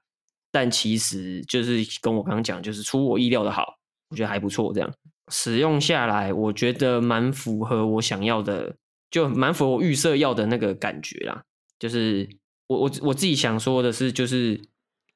[0.50, 3.76] 但其实就是跟我刚刚讲，就是出我意料的好，
[4.10, 4.72] 我觉得还不错。
[4.74, 4.92] 这样
[5.32, 8.76] 使用下来，我觉得蛮符合我想要的，
[9.10, 11.42] 就蛮符合我预设要的那个感觉啦。
[11.80, 12.28] 就是
[12.68, 14.60] 我我我自己想说的是，就是。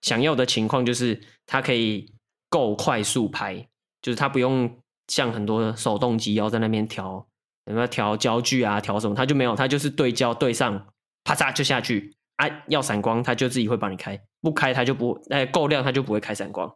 [0.02, 2.12] 想要的情况就是它可以
[2.48, 3.66] 够快速拍，
[4.02, 7.26] 就是它不用像很多手动机要在那边调，
[7.66, 10.86] 什么调焦距啊，调什么，它就没有，它就是对焦对上，
[11.24, 12.46] 啪嚓就下去啊。
[12.68, 16.72] 要闪光，它就自己会帮你开；不开，它就不，哎，够亮，它就不会开闪光。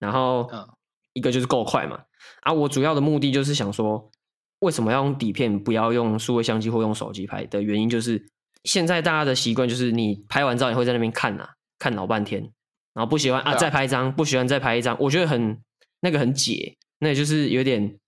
[0.00, 0.50] 然后，
[1.16, 1.98] 一个就是够快嘛。
[2.42, 4.10] 啊，我主要的目的就是想说，
[4.60, 8.24] 为什么要用底片，不要用数位相机或用手机拍的原因，就是
[8.64, 11.48] 现在大家的习惯就是你拍完照，你会在那边看呐。
[11.78, 12.40] 看老半天，
[12.94, 15.60] 然后不喜欢啊，再拍一张，不喜欢再拍一张，我觉得很
[16.00, 17.98] 那个很解，那就是有点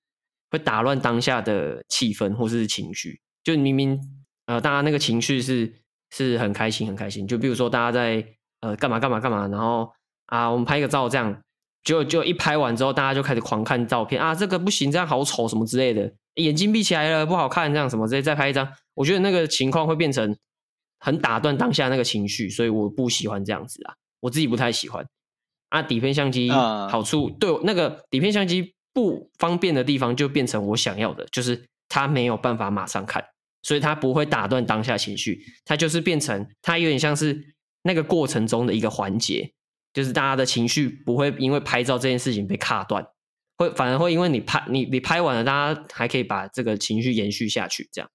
[0.51, 3.21] 会打乱当下的气氛或是情绪。
[3.45, 4.01] 就明明
[4.47, 5.71] 呃，大家那个情绪是
[6.11, 8.25] 是很开心很开心，就比如说大家在
[8.61, 9.93] 呃干嘛干嘛干嘛，然后
[10.25, 11.39] 啊我们拍一个照这样，
[11.85, 20.37] 就就一拍完之后，大家就开始狂看照片啊，这个不行，这样好丑什么之类的，眼睛闭起来了不好看，这样什么之类，再拍一张，我觉得那个情况会变成。
[21.01, 25.07] 很打断当下那个情绪，所以我不喜欢这样子啊，我自己不太喜欢。
[25.69, 27.39] 啊，底片相机好处、uh.
[27.39, 33.25] 对那个底片相机不方便的地方，就变成我想要的，就是它没有办法马上看，
[33.63, 39.53] 所以它不会打断当下情绪，它就是变成它有点像是那个过程中的一个环节，
[39.99, 43.05] 就是大家的情绪不会因为拍照这件事情被卡断，
[43.57, 48.09] 会反而会因为你拍你你拍完了，大家还可以把这个情绪延续下去，这样，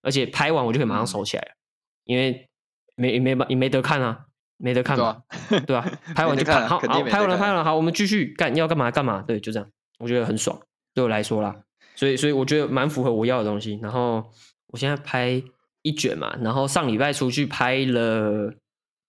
[0.00, 1.48] 而且拍完我就可以马上收起来了。
[1.48, 1.58] 嗯
[2.04, 2.48] 因为
[2.96, 4.26] 没没没没得看啊，
[4.58, 5.22] 没得看嘛，
[5.66, 5.82] 对啊，
[6.14, 9.68] 拍完就看，好，好，拍完了，拍完了，好，我们继续干，要干嘛干嘛，对，就这样，
[9.98, 10.60] 我觉得很爽，
[10.92, 11.56] 对我来说啦，
[11.96, 13.80] 所以所以我觉得蛮符合我要的东西。
[13.82, 14.22] 然后
[14.66, 15.42] 我现在拍
[15.80, 18.54] 一卷嘛，然后上礼拜出去拍了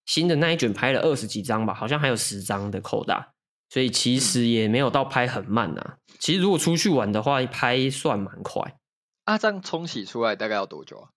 [0.06, 3.34] 新的那一卷，拍了二十几张吧，好像还有十张的扣打，
[3.70, 5.98] 所以其实也没有到拍很慢呐。
[6.20, 8.76] 其实如果出去玩的话，拍算蛮快。
[9.26, 11.10] 啊，这样冲洗出来大概要多久啊？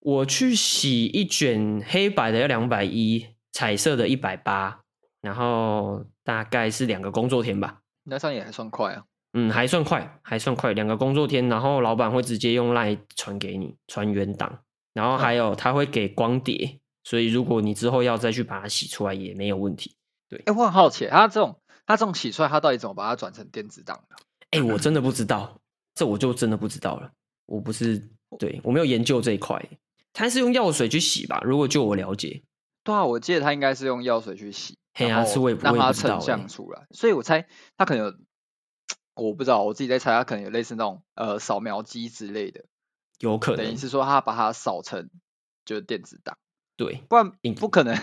[0.00, 4.80] 我去洗一卷黑白的要两百一，彩色的一百八，
[5.20, 7.80] 然后大概是两个工作天吧。
[8.04, 9.04] 那这样也还算快啊。
[9.32, 14.60] 嗯，还算快，还算快，两个工作天，然后老板会直接用 LINE 传给你，传原档，
[14.92, 19.94] 然后还有他会给光碟，所以如果你之后要再去把它洗出来也没有问题。
[20.28, 24.16] 对，哎，我很好奇，它这种它这种洗出来，它到底怎么把它转成电子档的？
[24.50, 25.60] 哎、欸，我真的不知道，
[25.94, 27.12] 这我就真的不知道了。
[27.44, 29.64] 我不是对我没有研究这一块，
[30.12, 31.40] 它是用药水去洗吧？
[31.44, 32.42] 如果就我了解，
[32.82, 36.88] 对啊，我记得它应该是用药水去洗，嘿啊，是我也不让它成像出来。
[36.90, 38.14] 所以我猜它可能有，
[39.14, 42.64] 我不知道，我自己在猜，它可能有类似那种呃扫描机之类的，
[43.20, 43.64] 有可能。
[43.64, 45.08] 等于是说，它把它扫成
[45.64, 46.36] 就是电子档，
[46.76, 47.96] 对，不然不可能。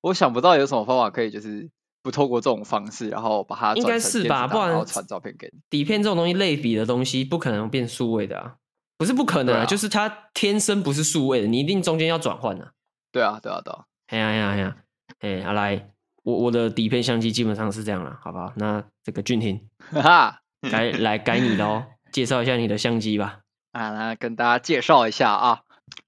[0.00, 1.70] 我想不到有什么方法可以就是。
[2.00, 5.58] 不透过这种方式，然后把它应该是吧，不然然后传照片给你。
[5.68, 8.54] 底片这种东西，类比的东西，不可能变数位的啊，
[8.96, 12.72] 不是不可能啊，啊就是它天生不是数位的，你一定中间要转换的。
[13.10, 13.84] 对啊，对啊，对啊。
[14.06, 14.76] 哎呀哎呀哎呀，
[15.18, 15.90] 哎，好来，
[16.22, 18.52] 我我的底片相机基本上是这样了，好不好？
[18.56, 20.40] 那这个俊廷，哈哈，
[20.70, 23.40] 该来该你的哦，介绍一下你的相机吧。
[23.72, 25.60] 啊，那跟大家介绍一下啊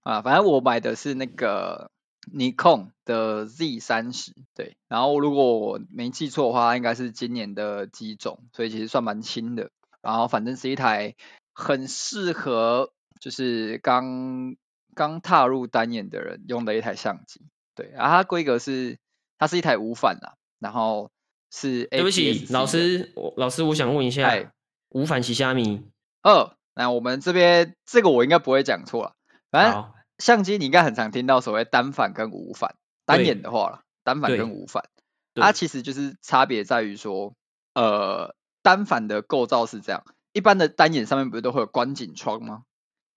[0.05, 1.90] 啊，反正我买的是那个。
[2.31, 9.71] 尼康的 Z 三十，对，然后如果我没记错的话，应该是今年的机种，所以其实算蛮新的。
[10.03, 11.15] 然后反正是一台
[11.53, 14.57] 很适合就是刚
[14.95, 17.41] 刚踏入单眼的人用的一台相机，
[17.75, 17.91] 对。
[17.95, 18.99] 然后它规格是，
[19.39, 21.11] 它是一台无反啦，然后
[21.51, 24.53] 是对不起，老师，我老师我想问一下，
[24.91, 25.83] 无反洗虾米？
[26.23, 29.13] 二，那我们这边这个我应该不会讲错了，
[29.51, 29.85] 反正。
[30.21, 34.89] 相机你应该很常听到所谓单反跟无反，单眼的话了，单反跟无反，
[35.35, 37.35] 它其实就是差别在于说，
[37.75, 42.63] 呃，单反的构造是这样，一般的单眼上面不是都会有观景窗吗？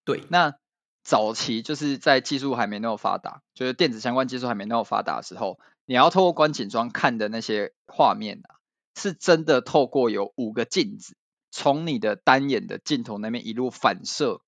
[0.05, 0.55] 对，那
[1.03, 8.55] 早期就是在技术还没那么发达，就是电子相关技术还没那么发达的时候，你要透过观景窗看的那些画面啊，
[8.95, 11.17] 是真的透过有五个镜子，
[11.51, 14.41] 从你的单眼的镜头那边一路反射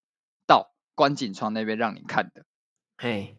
[0.95, 1.05] 到。
[1.05, 2.45] 观景窗那边让你看的，
[2.95, 3.38] 嘿，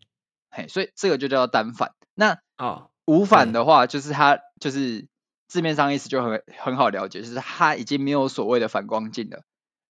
[0.50, 1.94] 嘿，所以这个就叫单反。
[2.14, 5.08] 那哦，无反的话，就是它就是
[5.48, 9.42] 字面上意思就很很好了解，就是它已经没有所谓的反光镜了。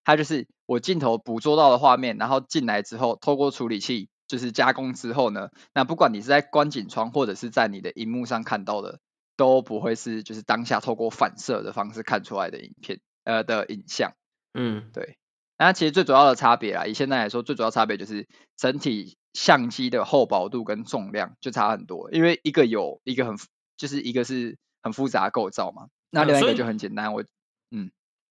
[0.05, 9.00] 它就是我镜头捕捉到的画面，然后进来之后，透过处理器就是加工之后呢，那不管你是在观景窗或者是在你的荧幕上看到的，
[9.37, 14.12] 都不会是就是当下透过反射的方式看出来的影片呃的影像。
[14.55, 15.18] 嗯，对。
[15.59, 23.37] 那其实最主要的差别啦，以现在来说，最主要差别就是整体相机的厚薄度跟重量就差很多，因为一个有一个很
[23.77, 27.12] 就是一个是很复杂构造嘛，那另外一个就很简单。
[27.12, 27.25] 我
[27.71, 27.90] 嗯，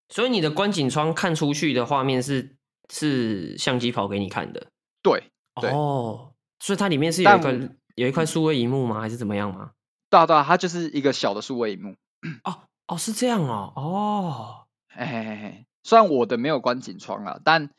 [0.10, 2.56] 所以你的观景窗看出去的画面是
[2.90, 4.68] 是相机跑给你看的，
[5.02, 7.60] 对，哦，所以它里面是有一块
[7.96, 9.02] 有一块数位荧幕吗？
[9.02, 9.72] 还是怎么样吗？
[10.10, 11.96] 对啊对啊，它就是一个小的数位荧幕。
[12.44, 15.66] 哦哦，是这样哦，哦，嘿嘿嘿嘿。
[15.86, 17.70] 虽然我的没有观景窗啊，但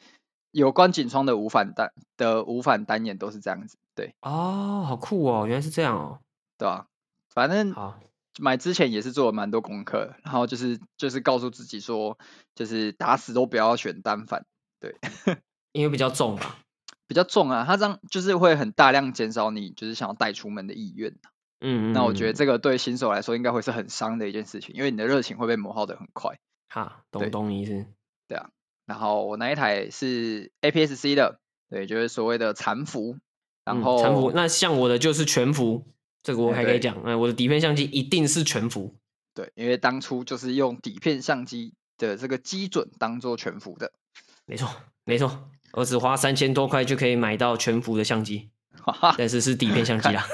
[0.53, 4.14] 有观景窗的无反单的无反单眼都是这样子，对。
[4.21, 6.21] 哦，好酷哦，原来是这样哦，
[6.57, 6.87] 对啊，
[7.35, 7.99] 反正好
[8.38, 12.16] 买之前也是做了蛮多功课，然后就是就是告诉自己说，
[12.55, 14.47] 就是打死都不要选单反，
[14.79, 14.95] 对，
[15.73, 16.59] 因为比较重吧，
[17.09, 21.11] 比较重啊，它这样就是会很大量减少你就是想要带出门的意愿。
[21.59, 26.38] 嗯，嗯，嗯，那我觉得这个对新手来说应该会是很伤的一件事情，因为你的热情会被磨耗的很快。
[26.68, 27.87] 哈，懂懂你意思。
[28.29, 28.50] 对啊，
[28.87, 33.16] 然后我那一台是 APS-C 的，对，就是所谓的残幅。
[33.64, 35.87] 然后残幅，那像我的就是全幅，
[36.22, 38.94] 这个我还可以讲，嗯，我的底片相机一定是全幅。
[39.35, 43.92] 对，因为当初就是用底片相机的这个基准当做全幅的。
[44.44, 44.70] 没错，
[45.05, 48.50] 没错，我只花三千多块就可以买到全幅的相机，
[49.18, 50.24] 但是是底片相机啊，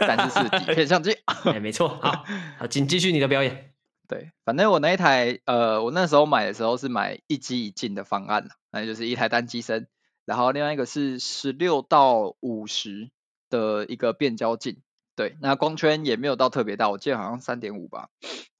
[0.00, 1.14] 但是是底片相机。
[1.44, 2.24] 哎，没错，好，
[2.58, 3.69] 好， 请继续你的表演。
[4.10, 9.86] 对，反正我那一台，呃，我那时候买的时候是买一机一镜的方案，那就是一台单机身，
[10.24, 13.12] 然后另外一个是十六到五十
[13.50, 14.82] 的一个变焦镜，
[15.14, 18.08] 对，那光圈也没有到特别大，我记得好像三点五吧，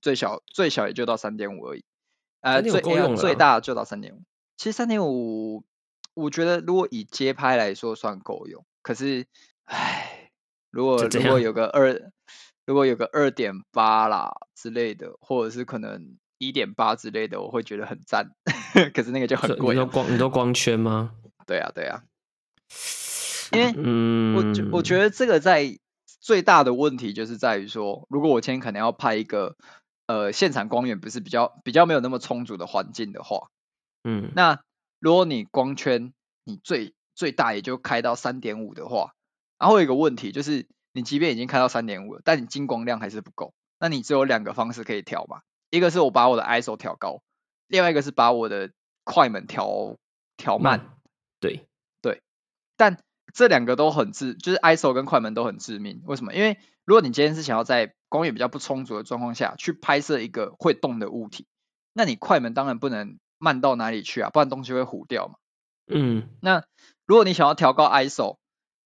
[0.01, 1.85] 最小最小也就到三点五而已，
[2.43, 2.81] 呃，最
[3.17, 4.23] 最大就到三点五，
[4.57, 5.65] 其实三点五，
[6.15, 9.27] 我觉得如果以街拍来说算够用，可是，
[9.65, 10.31] 唉，
[10.71, 12.13] 如果如果有个二。
[12.67, 18.33] 如果有个二点八啦之类的，或者是可能一点八之类的，我会觉得很赞。
[18.93, 19.75] 可是那个就很贵。
[19.75, 21.13] 你都光你都光圈吗？
[21.47, 22.03] 对啊对啊。
[23.53, 25.79] 因为嗯，我我觉得这个在
[26.21, 29.57] 最大的问题就是在于说，如果我今天可能要拍一个
[30.07, 33.49] 呃现场光源不是比较比较没有那么充足的环境的话，
[34.05, 34.61] 嗯，那
[34.99, 36.13] 如果你光圈
[36.45, 39.15] 你最最大也就开到三点五的话，
[39.59, 40.67] 然后有一个问题就是。
[40.93, 43.55] 你即便已经开到三点五了，但你进光量还是不够。
[43.81, 47.23] 那你只有两个方式可以调嘛，一个是我把我的 ISO 调高，
[47.67, 48.71] 另外一个是把我的
[49.05, 49.97] 快门调
[50.37, 50.79] 调慢。
[50.79, 50.97] 慢。
[51.41, 51.67] 对
[52.03, 52.21] 对，
[52.77, 53.03] 但
[53.33, 56.03] 这两个都很致，就是 ISO 跟快门都很致命。
[56.05, 56.35] 为什么？
[56.35, 61.47] 因为如果你今天是想要在光源比较不充足的状况下去拍摄一个会动的物体，
[61.95, 65.35] 那你快门当然不能慢到哪里去啊，不然东西会糊掉嘛。
[65.87, 66.63] 嗯，那
[67.07, 68.37] 如果你想要调高 ISO，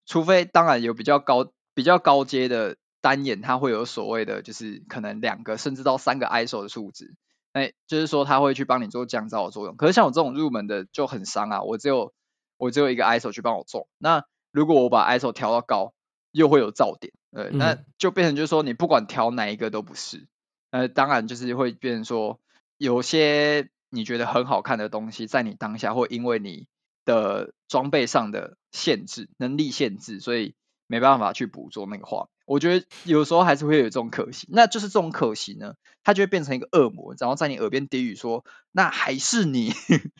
[0.06, 7.14] 除非当然有比较高比较高阶的单眼，它会有所谓的就是可能两个甚至到三个 ISO 的数值，
[7.52, 9.76] 那就是说它会去帮你做降噪的作用。
[9.76, 12.14] 可是像我这种入门的就很伤啊，我只有
[12.56, 13.88] 我只有一个 ISO 去帮我做。
[13.98, 15.92] 那如果我把 ISO 调到高，
[16.32, 20.26] 又会有噪点，对，那就变成就是说你不管调哪一个都不是。
[20.70, 22.40] 呃，当然就是会变成说
[22.78, 26.66] 有些你觉得很好看的东西，在你当下会因为你
[27.04, 30.54] 的装备上的限制、能力限制，所以
[30.86, 32.28] 没办法去捕捉那个画面。
[32.46, 40.10] 我觉得有时候还是会有这种可惜，那就是这种可惜呢，它就会变成一个恶魔，然后在你耳边低语说：“那还是你去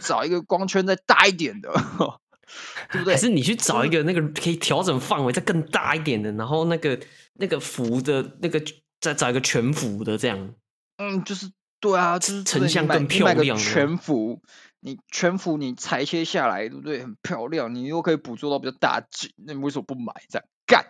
[0.00, 1.72] 找一个光圈再大一点的，
[2.92, 7.00] 对不对？”还是你去找一个那个可以调整范围再更大一点的，然后那个
[7.34, 8.62] 那个幅的那个
[9.00, 10.54] 再找一个全幅的这样。
[10.98, 14.40] 嗯，就是对啊，就是成像更漂亮全幅。
[14.80, 17.02] 你全幅你裁切下来，对不对？
[17.02, 20.12] 很漂亮，你又可以捕捉到比较大景，那你为什么不买？
[20.28, 20.86] 这样干，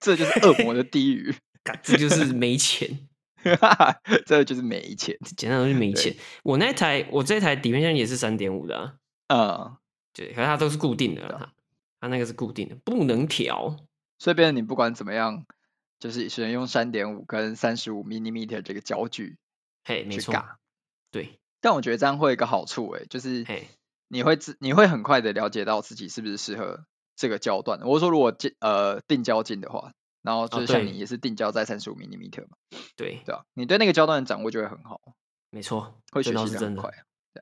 [0.00, 3.08] 这就是恶魔的低语，干，这就是没钱，
[4.26, 6.14] 这就是没钱，简单的就是没钱。
[6.42, 9.76] 我那台，我这台底片相机也是三点五的，啊，嗯，
[10.12, 11.52] 对，可是它都是固定的，它
[12.00, 13.76] 它那个是固定的，不能调。
[14.18, 15.44] 所以，变成你不管怎么样，
[15.98, 19.38] 就是只能用三点五跟三十五 millimeter 这个焦距，
[19.84, 20.34] 嘿，没错，
[21.10, 21.38] 对。
[21.60, 23.44] 但我觉得这样会有一个好处，哎，就是
[24.08, 26.84] 你会自你会很快的了解到自己是不是适合
[27.16, 27.80] 这个焦段。
[27.82, 29.92] 我说如果进呃定焦镜的话，
[30.22, 32.56] 然后就是像你也是定焦在三十五 millimeter 嘛，
[32.96, 35.00] 对对啊，你对那个焦段的掌握就会很好。
[35.50, 36.90] 没错，会学习的很快，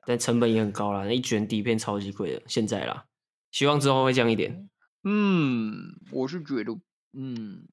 [0.05, 2.41] 但成本也很高啦，那一卷底片超级贵的。
[2.47, 3.05] 现在啦，
[3.51, 4.69] 希望之后会降一点。
[5.03, 6.73] 嗯，我是觉得，
[7.13, 7.67] 嗯，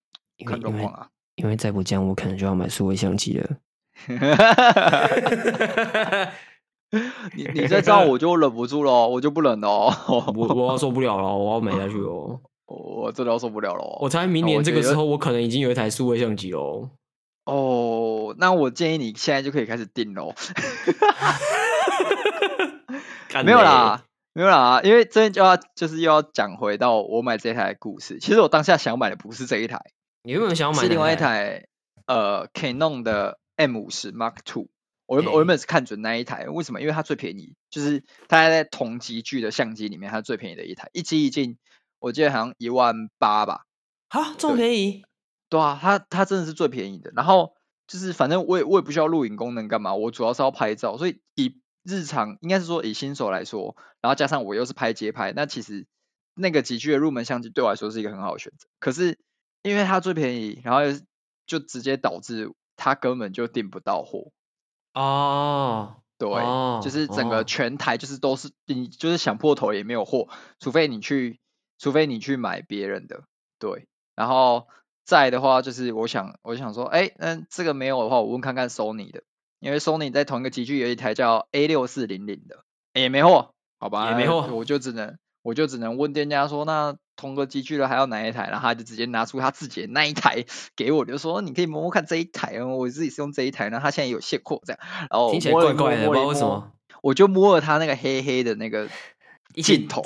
[0.44, 3.58] 看状况啊，因为再不降，我可能就要买数位相机了。
[7.34, 9.68] 你你再这样我就忍不住了，我就不忍了，
[10.34, 13.98] 我我要受不了了，我要买下去哦， 我真的要受不了了。
[14.00, 16.90] 我猜明年这个时候，我可能已经有一台数位相机喽。
[17.46, 20.34] 哦，那我建议你现在就可以开始订喽。
[23.44, 28.18] 没有啦，没有啦，因为这就要就是又要讲回到我买这台的故事。
[28.20, 29.80] 其实我当下想买的不是这一台，
[30.22, 30.84] 你有没有想要买？
[30.84, 31.66] 是另外一台。
[32.06, 34.68] 呃，Canon 的 M 五十 Mark Two，
[35.06, 36.80] 我原本我原本是看准那一台，为什么？
[36.80, 41.58] 因为它最便宜，就是它在同级距的相机里面，它最便宜的一台，一机一镜，
[41.98, 43.66] 我记得好像一万八吧。
[44.08, 45.04] 啊，这么便宜？
[45.48, 47.12] 对啊，它它真的是最便宜的。
[47.14, 47.54] 然后
[47.86, 55.86] 就是反正我也我也不需要录影功能干嘛，我主要是要拍照，所以以日常应该是说以新手来说，然后加上我又是拍街拍，那其实
[56.34, 58.66] 那个级距的入门相机对我来说是一个很好的选择。
[58.80, 59.18] 可是
[59.62, 60.80] 因为它最便宜，然后
[61.46, 64.32] 就直接导致他根本就订不到货。
[64.94, 70.28] 哦，对，哦、就是整个全台就是都是你就是想破头也没有货，
[70.60, 71.40] 除非你去，
[71.78, 73.24] 除非你去买别人的，
[73.58, 74.68] 对，然后
[75.04, 79.24] 再的话就是我想我想说，哎，那这个没有的话，我问看看 Sony 的，
[79.58, 86.96] 因为 Sony 在同一个集聚有一台叫 A 六四零零的，也没货，好吧，也没货，我就只能我就只能问店家说那。
[87.16, 88.48] 同个级距的还要哪一台？
[88.50, 94.80] 然后他就直接拿出他自己的那一台 给我，就说你可以摸摸看这一台哦，我自己是用这一台，然后他现在有现货这样。
[94.82, 96.72] 然后听起来怪怪的，不知道为什么。
[97.02, 98.88] 我就摸了他那个黑黑的那个
[99.62, 100.02] 镜头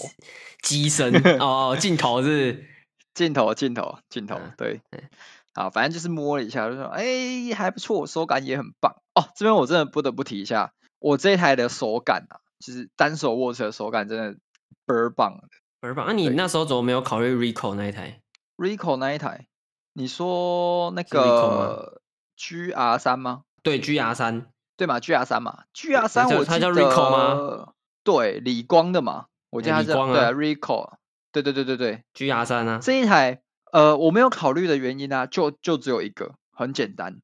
[0.62, 2.66] 机身 哦，镜头是
[3.14, 4.82] 镜头镜头镜头，对，
[5.55, 9.24] 好，反正就是摸了一下，就说哎还不错，手感也很棒哦。
[9.34, 14.36] 这边我真的不得不提一下，我这一台的手感啊，就是单手握持的手感真的
[14.89, 15.39] 倍儿棒。
[15.80, 16.07] 倍儿棒？
[16.07, 18.22] 那你那时候怎么没有考虑 Ricoh 那一台
[18.57, 19.47] ？Ricoh 那一台？
[19.93, 22.01] 你说那个
[22.39, 23.43] GR 三吗？
[23.62, 27.72] 对，GR 三，对嘛？GR 三嘛？GR 三，我它叫 Ricoh 吗？
[28.03, 29.26] 对，理光的嘛。
[29.51, 30.95] 我记得它叫对 Ricoh。
[31.30, 32.78] 对对对对对，GR 三啊。
[32.82, 37.20] 这一台，呃，我没有考虑的原因呢、啊，就就只有一个，很简单，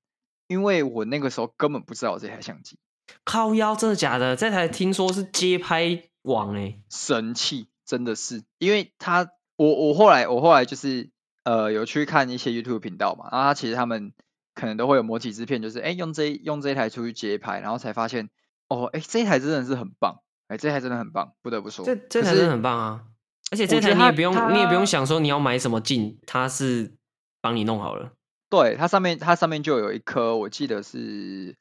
[0.47, 2.79] 因为我那个时候根本不知道这台相机。
[3.25, 4.37] 靠腰，真的假的？
[4.37, 7.69] 这台听说是街拍王哎，神器。
[7.87, 11.11] 真的是，因为他，我我后来我后来就是
[11.43, 14.15] 呃有去看一些 YouTube 频道嘛，然后他其实他们
[14.55, 18.31] 可能都会有模几支片，就是哎用这用这一台出去街拍，然后才发现
[18.69, 23.05] 哦哎这一台真的是很棒，哎这台真的很棒，不得不说，这这台真的很棒啊，
[23.51, 26.95] 而且这台你也不用你也不用想说你要买什么镜，它是
[27.43, 28.13] 帮你弄好了，
[28.49, 31.55] 对，它上面它上面就有一颗，我记得是。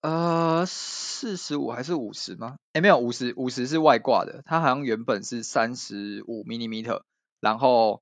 [0.00, 2.56] 呃，四十五还是五十吗？
[2.72, 7.02] 哎，没有，五十五十是外挂的，它好像原本是三十五 millimeter，
[7.40, 8.00] 然后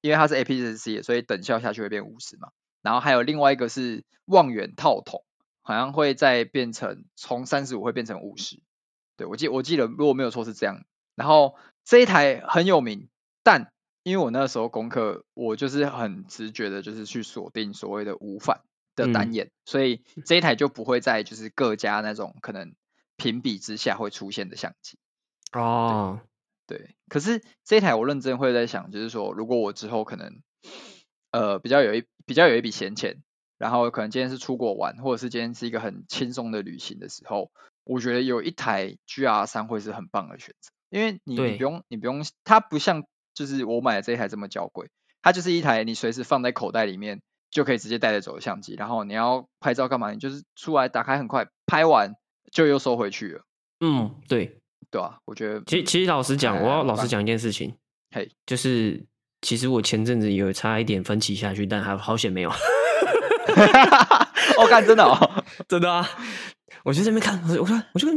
[0.00, 2.48] 因为它是 APS-C，所以等效下去会变五十嘛。
[2.82, 5.24] 然后还有另外一个是望远套筒，
[5.62, 8.60] 好像会再变成从三十五会变成五十，
[9.16, 10.84] 对，我记我记得如果没有错是这样。
[11.14, 13.08] 然后这一台很有名，
[13.42, 13.72] 但
[14.02, 18.60] 因为我那时候功课，我就是很直觉的，就是去锁定所谓的无反
[18.96, 22.74] 的单眼，嗯、所以这一台就不会在就是各家那种可能
[23.16, 24.98] 评比之下会出现的相机。
[25.52, 26.20] 哦
[26.66, 30.40] 对，对，可是这一台我认真会在想，就是说如果我之后可能
[31.30, 33.22] 呃比较有一比较有一笔闲钱，
[33.58, 37.52] 然后可能今天是出国玩，或者是今天是一个很轻松的旅行的时候，
[37.84, 40.70] 我觉得有一台 GR 三会是很棒的选择。
[40.88, 44.88] 因为你你不用你不用，它不像就是我买的这一台这么娇贵，
[45.20, 47.20] 它就是一台你随时放在口袋里面
[47.56, 52.12] 就可以直接带着走的相机，然后你要拍照干嘛，你就是出来打开很快拍完
[52.52, 53.40] 就又收回去了。
[53.80, 57.74] 嗯，对，对啊，我觉得其实其实老实讲，我要老实讲一件事情，
[58.14, 59.02] 嘿，就是
[59.40, 62.52] 其实我前阵子有差一点分歧下去，但还好险没有。
[64.60, 66.06] 我看真的哦，真的啊，
[66.84, 68.16] 我就在那边看，我说我就跟。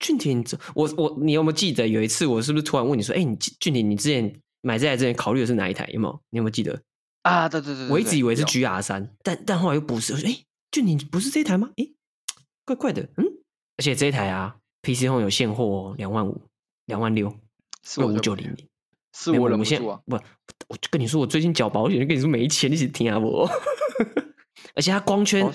[0.00, 0.44] 俊廷，
[0.76, 4.32] 我我你有没有记得有一次我是不是突然问你说，哎、欸，你俊廷，你之前
[4.62, 5.90] 买这台之前考虑的是哪一台？
[5.92, 6.20] 有没有？
[6.30, 6.80] 你有没有记得？
[7.22, 10.12] 啊，对对对，对，我一直以为是 GR 三，但但后来又不是。
[10.12, 11.68] 我说，哎、就你不是这一台吗？
[11.76, 11.94] 哎、欸，
[12.64, 13.24] 怪怪的，嗯。
[13.76, 16.40] 而且这一台啊，PC Home 有现货，两万五，
[16.86, 17.32] 两万六，
[17.96, 18.68] 六五九零零，
[19.14, 20.00] 是我忍不住啊。
[20.06, 20.16] 不，
[20.68, 23.48] 我就跟你说，我最近缴保险，就跟你说没钱，你一起听啊我。
[24.74, 25.48] 而且它光圈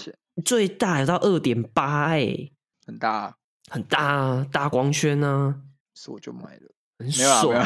[0.45, 2.49] 最大有到二点八，哎，
[2.86, 3.36] 很大、啊。
[3.70, 5.55] 很大啊，大光圈啊，
[5.95, 7.66] 是我就买了，很爽，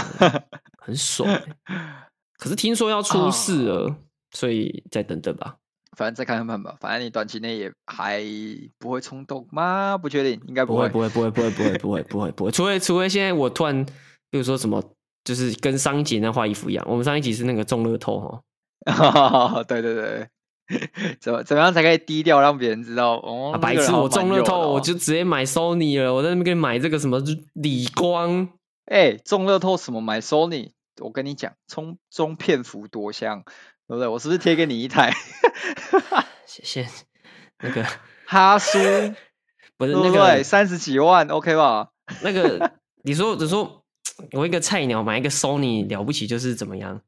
[0.77, 1.27] 很爽。
[2.37, 3.95] 可是听说要出事了，啊、
[4.31, 5.55] 所以再等等吧。
[5.95, 8.23] 反正再看看吧，反正你短期内也还
[8.77, 9.97] 不会冲动吗？
[9.97, 12.51] 不确定，应该不会，不会，不会，不会，不会，不会，不会， 不会。
[12.51, 13.85] 除非除非现在我突然，
[14.29, 14.83] 比如说什么，
[15.23, 16.85] 就是跟上一集那画衣服一样。
[16.87, 18.41] 我们上一集是那个中乐透
[18.85, 20.27] 哈，对对对。
[21.21, 23.13] 怎么怎么样才可以低调让别人知道？
[23.13, 23.89] 哦，啊、白痴！
[23.93, 26.13] 我中乐透，我就直接买 Sony 了。
[26.13, 27.23] 我在那边给你买这个什么
[27.53, 28.49] 理光？
[28.91, 30.71] 哎、欸，中乐透什么买 Sony？
[30.99, 33.43] 我跟你讲，充中片幅多香，
[33.87, 34.07] 对不对？
[34.07, 35.13] 我是不是贴给你一台？
[36.45, 36.87] 谢谢。
[37.59, 37.83] 那个
[38.25, 38.77] 哈苏
[39.77, 41.89] 不是那个三十几万，OK 吧？
[42.21, 42.71] 那个
[43.03, 43.83] 你说你说
[44.31, 47.01] 我一个菜鸟买一个 Sony 了不起，就是怎么样？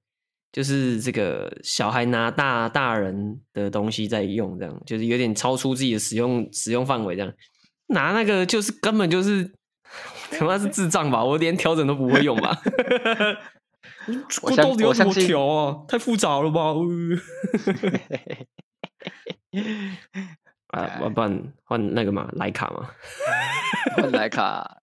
[0.51, 7.31] 就是这个小孩拿大大人的东西在用，这样就是有点超出自己的使用使用范围，这样
[7.87, 9.53] 拿那个就是根本就是
[10.31, 11.23] 他妈是智障吧？
[11.23, 12.59] 我连调整都不会用吧？
[14.41, 15.85] 我到底要怎么调啊？
[15.87, 16.73] 太复杂了吧？
[20.67, 22.91] 啊， 要不然换那个嘛，莱卡嘛，
[23.97, 24.81] 换徠卡。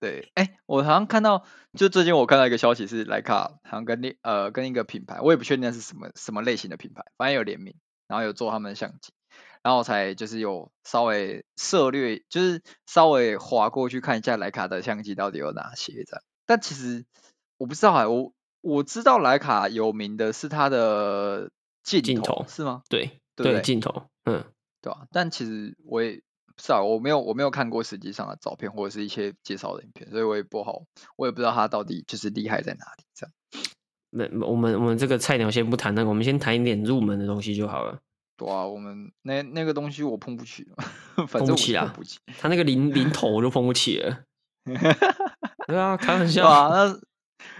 [0.00, 7.74] 对，哎，我好像看到，就最近我看到一个消息是莱卡好像跟那呃跟一个品牌，我也不确定那是什么什么类型的品牌，反正有联名，
[8.06, 9.14] 然后有做他们的相机，
[9.62, 16.22] 然后我才就是有稍微涉略，就是稍微划过去看一下莱卡的相机到底有哪些这样。
[16.44, 17.06] 但其实
[17.56, 18.34] 我不知道啊，我
[18.66, 21.50] 我知道莱卡有名的是它的
[21.82, 22.82] 镜头，镜头是吗？
[22.88, 24.44] 对对，对镜头，嗯，
[24.82, 25.06] 对吧？
[25.12, 26.20] 但其实我也。
[26.58, 30.84] 是啊，我没有我没有看过实际上的照片或者是一些介绍的影片，所以我也不好，
[31.16, 33.04] 我也不知道它到底就是厉害在哪里。
[33.14, 33.32] 这样，
[34.08, 37.98] 那我们我们这个菜鸟先不谈那个，我们先谈一点入门的东西就好了。
[38.38, 40.66] 对啊，我们那那个东西我碰不起，
[41.28, 44.22] 反正我碰不起啊，他那个零零头我就碰不起了。
[45.68, 46.98] 对啊，开玩笑啊，那。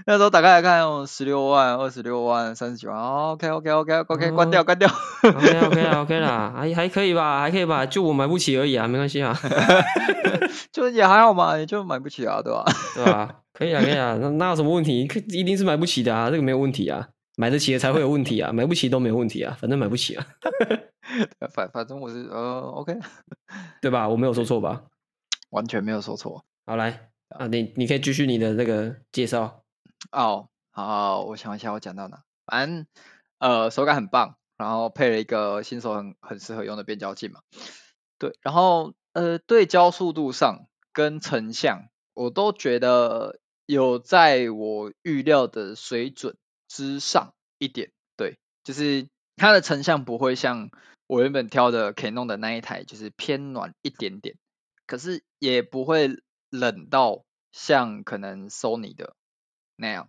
[0.06, 4.88] 那时候打开来看，哦，十六万、二十六万、三十九万，OK OK OK OK，关掉关掉
[5.22, 9.36] ，OK OK 啦 OK 啦，还还可以吧，还可以吧，就我买不起而已啊，没关系啊
[10.70, 12.64] 就也还好嘛，也就买不起啊，对吧？
[12.94, 13.36] 对吧？
[13.52, 15.00] 可以啊可以啊，那那有什么问题？
[15.28, 20.26] 一定是买不起的啊，这个没有问题啊，买得起的才会有问题啊，买不起都没有问题啊，反正买不起啊，
[21.52, 22.96] 反反正我是呃 OK，
[23.80, 24.08] 对吧？
[24.08, 24.82] 我没有说错吧？
[25.50, 26.44] 完全没有说错。
[26.66, 29.62] 好来啊，你你可以继续你的那个介绍。
[30.12, 32.22] 哦，好，我想一下，我讲到哪？
[32.44, 32.86] 反正
[33.38, 37.40] 呃，手感很棒，然后配了一个新手很很适合用的变焦镜嘛。
[38.18, 46.36] 对，然后呃，对焦速度上跟成像，我都觉得有在我预料的水准
[46.68, 47.90] 之上一点。
[48.16, 50.70] 对，就是它的成像不会像
[51.06, 54.36] 我原本挑的 Canon 的那一台，就是偏暖一点点，
[54.86, 59.14] 可是也不会冷到像可能 Sony 的。
[59.76, 60.08] 那样，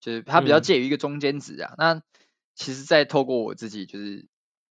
[0.00, 1.74] 就是它比较介于一个中间值啊。
[1.76, 2.02] 嗯、那
[2.54, 4.26] 其实再透过我自己，就是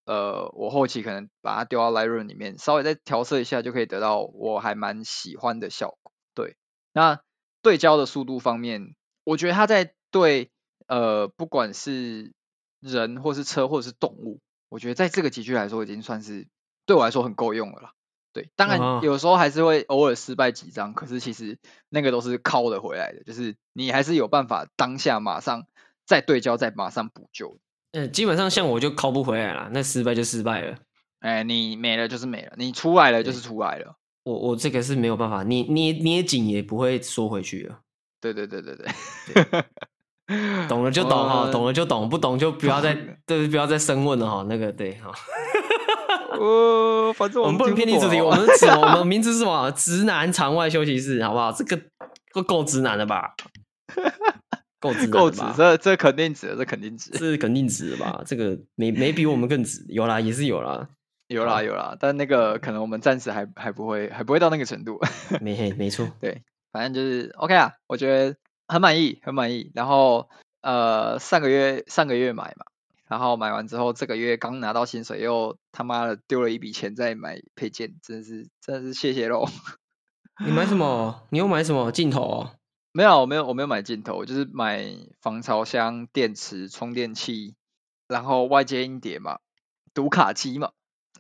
[0.06, 6.12] 呃，我后期可能把它丢到 Lightroom 里面，稍微再调色一下，就可以得到我还蛮喜欢的效果。
[6.34, 6.56] 对，
[6.94, 7.22] 那
[7.62, 10.52] 对焦的速度方面，我觉得它在对
[10.88, 12.34] 呃，不管是
[12.80, 14.40] 人或是车或者是动物，
[14.70, 16.50] 我我觉得在这个级距来说，已经算是
[16.86, 17.94] 对我来说很够用了啦。
[18.36, 21.58] 对，当然有时候还是会偶尔失败几张，可是其实
[21.88, 25.64] 那个都是靠的回来的，就是你还是有办法当下马上
[26.06, 27.58] 再对焦，再马上补救。
[27.94, 30.78] 嗯，基本上像我就靠不回来了，那失败就失败了。
[31.22, 33.96] 哎，你没了就是没了，你出来了就是出来了。
[34.26, 37.80] 我我这个是没有办法，捏捏捏紧也不会缩回去了。
[38.20, 39.46] 对对对对对，
[40.28, 42.94] 对懂了就懂哈， 懂了就懂，不懂就不要再
[43.26, 44.46] 对，不要再深问了哈。
[44.50, 45.14] 那个对哈。
[46.38, 48.82] 呃，反正我们，不能偏离主题，我们什么？
[48.82, 49.72] 我们 名字是什么？
[49.72, 51.52] 直男场外休息室，好不好？
[51.52, 51.82] 这个
[52.32, 53.36] 够够直男的吧？
[54.80, 58.22] 够直，够直，这这肯定直，这肯定直，这是肯定直的吧？
[58.26, 60.88] 这个没没比我们更直，有啦，也是有啦，
[61.28, 65.00] 有啦有啦，但那个可能我们暂时还还不会，还不会到那个程度。
[65.42, 68.36] 没没错，对，反正就是 OK 啊，我觉得
[68.68, 69.72] 很满意，很满意。
[69.74, 70.30] 然后
[70.62, 72.66] 呃，上个月上个月买嘛。
[73.08, 79.46] 然后买完之后，这个月刚拿到薪水，又他妈的丢了一笔钱在买配件，真的是真的是谢谢喽。
[80.46, 81.24] 你买什么？
[81.30, 82.52] 你又买什么镜头哦？
[82.92, 84.86] 没有，我没有，我没有买镜头，我就是买
[85.22, 87.56] 防潮箱、电池、充电器，
[88.08, 89.40] 然后外接音碟嘛，
[89.94, 90.72] 读卡机嘛，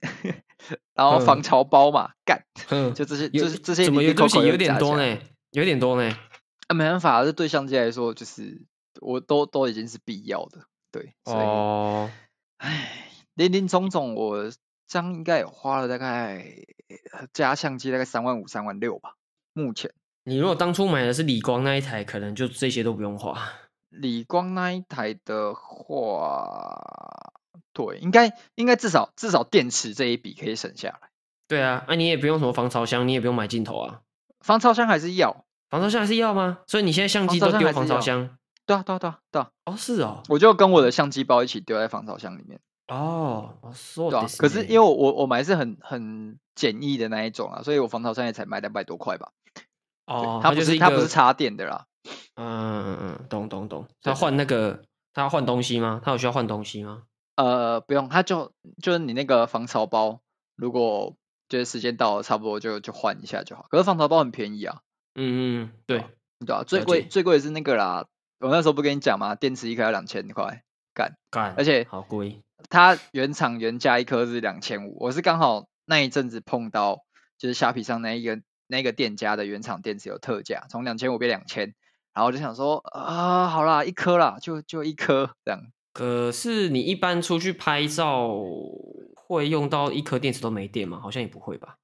[0.96, 3.86] 然后防潮包嘛，干，嗯，就这些，就是这些。
[3.86, 5.18] 怎么有东西有点多呢？
[5.52, 6.18] 有点多呢。
[6.68, 8.66] 啊，没办法，这对相机来说，就是
[9.02, 10.66] 我都都已经是必要的。
[10.96, 12.10] 对，哦，
[12.56, 14.50] 唉，林林总总，我
[14.88, 16.46] 这样应该也花了大概
[17.34, 19.16] 加相机大概三万五、三万六吧。
[19.52, 19.92] 目前，
[20.24, 23.38] 你如果当初买的是理光那一台，可能就这些都不用花。
[23.90, 27.34] 理光那一台的话，
[27.74, 31.10] 对，应该应该至少至少电池这一笔可以省下来。
[31.50, 34.00] 对啊，那、啊、你也不用什么防潮箱，你也不用买镜头啊。
[34.40, 36.60] 防潮箱还是要，防潮箱还是要吗？
[36.68, 38.38] 所以你现在相机都丢防潮箱。
[38.66, 39.50] 对啊，对啊，对啊，对啊。
[39.66, 42.60] 哦，是哦，我就跟我的相机包一起丢在防潮箱里面。
[42.88, 44.26] 哦，说对啊。
[44.38, 49.32] 可是因为我我我买是很很简易的那一种啊，所以我防潮箱也才卖两百多块吧。
[50.06, 51.86] 哦，它不是它不是插电的啦。
[52.36, 53.88] 嗯嗯嗯，懂懂懂。
[54.02, 56.02] 他换那个，他要换东西吗？
[56.04, 57.04] 他有需要换东西吗？
[57.38, 58.52] 呃，不用，他就
[58.82, 60.22] 就是你那个防潮包，
[60.56, 61.16] 如果
[61.50, 63.66] 就是时间到了，差不多就就换一下就好。
[63.70, 64.82] 可是防潮包很便宜啊。
[65.16, 66.06] 嗯嗯，对
[66.46, 68.06] 对啊，最贵最贵的是那个啦。
[68.46, 69.34] 我那时候不跟你讲吗？
[69.34, 70.62] 电池一颗要两千块，
[70.94, 72.44] 干干，而且好贵。
[72.70, 77.00] 它原厂原价一颗是两千五，我是刚好那一阵子碰到，
[77.40, 81.74] 就是虾皮上那一个那个店家的原厂电池有特价，从两千五变两千，
[82.14, 85.64] 然后我就想说啊，好啦，一颗啦，就就一颗这样。
[85.92, 88.32] 可是你一般出去拍照
[89.16, 91.00] 会用到一颗电池都没电吗？
[91.00, 91.78] 好像也不会吧。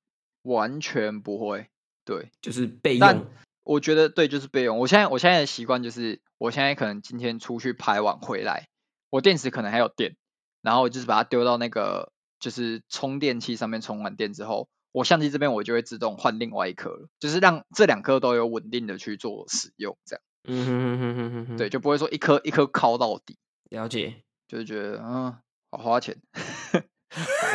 [0.43, 1.65] 完全不会，
[2.05, 3.25] 对，就是备用。
[3.63, 4.77] 我觉得对，就是备用。
[4.77, 8.67] 我现在我现在的习惯就是，我现在可能今天出去拍完回来，
[9.09, 10.15] 我电池可能还有电，
[10.61, 20.21] 然后我就是把它丢到那个就是充电器上面充完电之后，我相机这边我就会自动换另外一颗了，就是让这两颗都有稳定的去做使用，这样。
[20.47, 21.57] 嗯哼哼哼哼。
[21.57, 23.37] 对，就不会说一颗一颗靠到底。
[23.69, 25.37] 了解，就是觉得嗯，
[25.69, 26.17] 好花钱，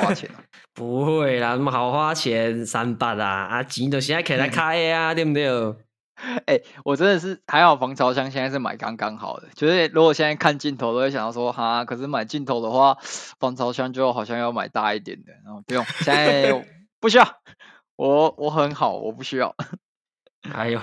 [0.01, 0.45] 花钱啊。
[0.73, 5.47] 不会啦，那么好花钱，三百啊，啊，钱都现在可以来开啊，对不对？
[6.47, 9.49] 哎、欸，我真的是还好，防潮箱现在是买刚刚好的。
[9.55, 12.99] 就是如果现在看镜头，都会想到说，哈，可是买镜头的话，
[13.39, 15.33] 防潮箱就好像要买大一点的。
[15.45, 16.67] 然后不用，现在
[17.01, 17.41] 不需要，
[17.97, 19.55] 我我很好，我不需要。
[20.53, 20.81] 哎呦，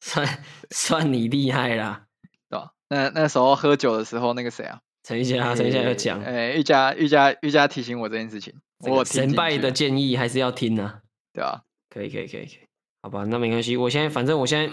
[0.00, 0.26] 算
[0.70, 2.06] 算你厉害啦，
[2.48, 2.72] 对吧？
[2.88, 4.80] 那那时候喝酒的时候，那个谁啊？
[5.04, 11.00] 陈玉佳，陈玉佳有讲，哎、欸，玉佳玉佳玉佳提醒我这件事情，我前辈的建议还是要听啊，
[11.32, 11.62] 对吧？
[11.90, 12.58] 可以可以可以可以。
[13.04, 13.76] 好吧，那没关系。
[13.76, 14.72] 我现在反正我现在，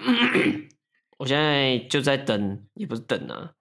[1.18, 3.52] 我现在就在等，也不是等啊，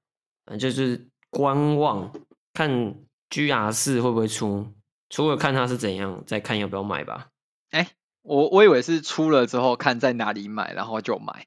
[0.47, 2.13] 反正就是观望，
[2.55, 2.95] 看
[3.31, 4.73] GR 四会不会出，
[5.09, 7.31] 出了看它是怎样，再看要不要买吧。
[7.73, 7.89] 哎、欸，
[8.23, 11.45] 我我以为是出了之后看在哪里买，然后就买，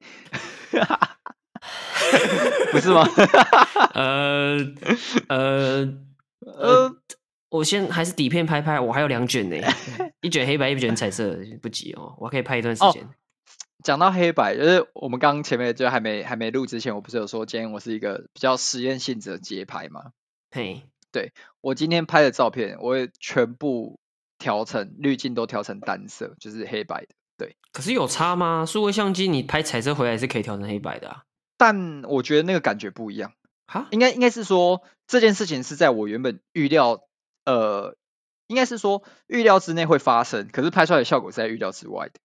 [2.74, 3.07] 不是吗？
[3.93, 4.57] 呃
[5.30, 5.93] 呃
[6.41, 6.95] 呃，
[7.54, 9.56] 我先还是底片拍拍，我还有两卷呢。
[10.22, 13.08] 一卷黑白，一卷彩色，不急哦，我可以拍一段时间。
[13.84, 20.14] 讲、哦、到黑白，就是我们刚刚前面就还没还没录之前，我不是有说今天我是一个比较实验性质的街拍吗？
[20.49, 20.82] 嘿，
[21.12, 21.32] 对，
[21.62, 23.99] 我今天拍的照片，我也全部
[24.39, 27.10] 调成滤镜都调成单色，就是黑白的。
[27.38, 28.66] 对，可是有差吗？
[28.66, 31.24] 数位相机你拍彩色回来是可以调成黑白的啊，
[31.56, 33.34] 但我觉得那个感觉不一样。
[33.68, 37.01] 哈，应该应该是说这件事情是在我原本预料，
[37.46, 37.96] 呃。
[38.48, 42.20] 应该是说预料之内会发生，可是拍出来的效果是在预料之外的。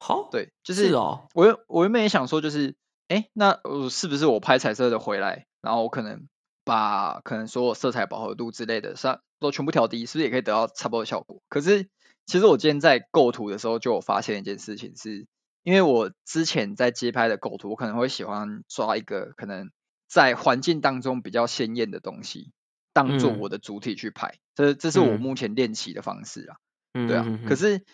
[0.00, 1.28] 好，对，就是，是哦。
[1.34, 2.74] 我原我原本也想说，就是，
[3.06, 3.60] 哎，那
[3.90, 6.26] 是不是我拍彩色的回来，然后我可能
[6.64, 11.42] 把可能所有色彩饱和度之类的上都全部调低，是不是也可以得到差不多的效果？
[11.50, 11.88] 可是
[12.26, 15.26] 其实我今天在构图的时候就有发现一件事情是，是
[15.62, 19.70] 因为我之前在街拍的构图，我可能会喜欢抓一个可能
[20.08, 22.50] 在环境当中比较鲜艳的东西，
[22.98, 26.56] 当做我的主体去拍，这、嗯、这是我目前练习的方式啊。
[26.94, 27.84] 嗯、对啊，可是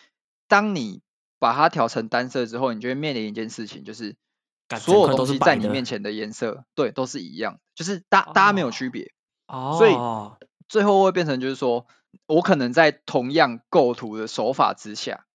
[0.48, 1.02] 当你
[1.38, 4.16] 把它调成单色之后，你就会面临一件事情，就是
[4.78, 9.12] 所有东西在你面前的颜色，对，都是一样，就是大大家没有区别。
[9.46, 9.76] 哦。
[9.76, 9.94] 所以
[10.68, 11.86] 最后会变成就是说，
[12.24, 15.26] 我可能在同样构图的手法之下，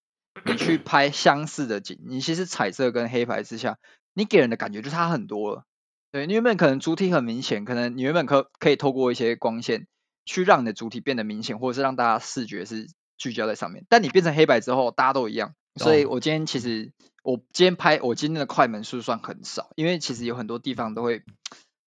[0.44, 3.78] 你去 拍相似的景，你其实彩色跟黑白之下，
[4.14, 5.64] 你给人的感觉就差很多了。
[6.12, 9.86] 对，你原本可能主体很明显，可能你原本可可以透过一些光线
[10.24, 13.84] 去让你的主体变得明显，或者是让大家视觉是聚焦在上面。
[13.88, 15.54] 但你变成黑白之后，大家都一样。
[15.76, 16.92] 所以我今天其实
[17.22, 21.22] 我今天拍我今天的快门数算很少，因为其实有很多地方都会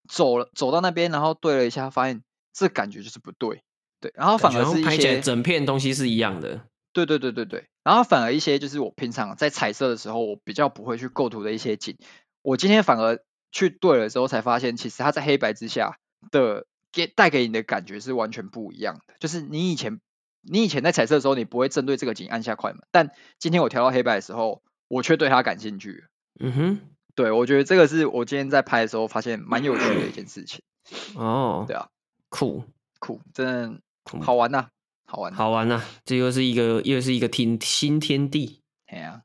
[0.07, 3.61] 走了走到那边，然后对了一下，发现这感觉就是不对，
[3.99, 6.61] 对，然后反而是一些整片东西是一样的，
[6.93, 11.97] 对对对对对，然后反而一些就是我平常在彩色的时候，我比较不会去构图的一些景，
[12.41, 13.21] 我今天反而
[13.53, 15.97] 去对了之后才发现，其实它在黑白之下
[16.29, 20.01] 的给带给你的感觉是完全不一样的，就是你以前。
[20.45, 26.03] 你以前在彩色的时候，你不会针对这个景按下快门，但今天我调到黑白的时候，我却对它感兴趣。
[26.37, 26.79] 嗯哼，
[27.15, 30.61] 对，我觉得这个是我今天在拍的时候发现蛮有趣的一件事情。
[31.15, 31.87] 哦，对啊，
[32.27, 32.65] 酷
[32.99, 33.79] 酷，真的
[34.19, 34.69] 好玩呐、啊，
[35.05, 38.59] 好玩，好玩呐、啊，这又是一个又是一个天新天地。
[38.85, 39.21] 对啊，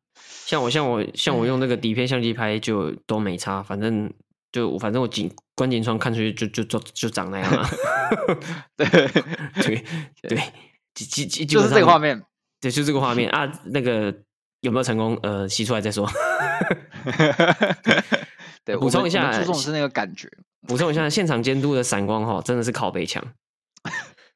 [0.49, 4.11] 像我像我像我用那个底片相机拍就都没差，反正
[4.51, 7.69] 就反正我景观景窗看出去就就就就长那样了。
[8.75, 8.87] 对
[9.61, 9.85] 对
[10.23, 10.43] 对。
[10.95, 12.21] 基基就是这个画面，
[12.61, 13.49] 对，就这个画面啊。
[13.67, 14.13] 那个
[14.63, 15.17] 有没有成功？
[15.23, 16.11] 呃，洗出来再说。
[18.65, 20.29] 对，补充一下，注重是那个感觉。
[20.67, 23.23] 补充一下，现场监督的闪光哈，真的是靠背强，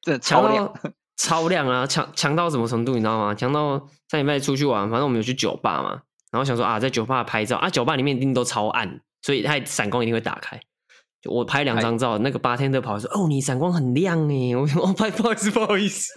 [0.02, 0.72] 真的超亮，
[1.16, 1.84] 超亮啊！
[1.84, 2.92] 强强到什么程度？
[2.94, 3.34] 你知道吗？
[3.34, 10.60] 强到上礼拜出去玩，反正我们有去酒吧嘛，然后想说啊，在酒吧拍照啊，酒吧里面一定都超暗，所以它闪光一定会打开。
[11.24, 16.12] 我拍两张照，那个八天的跑说：“哦，你闪光很亮哎！”我说：“哦拍不好意思，不好意思。”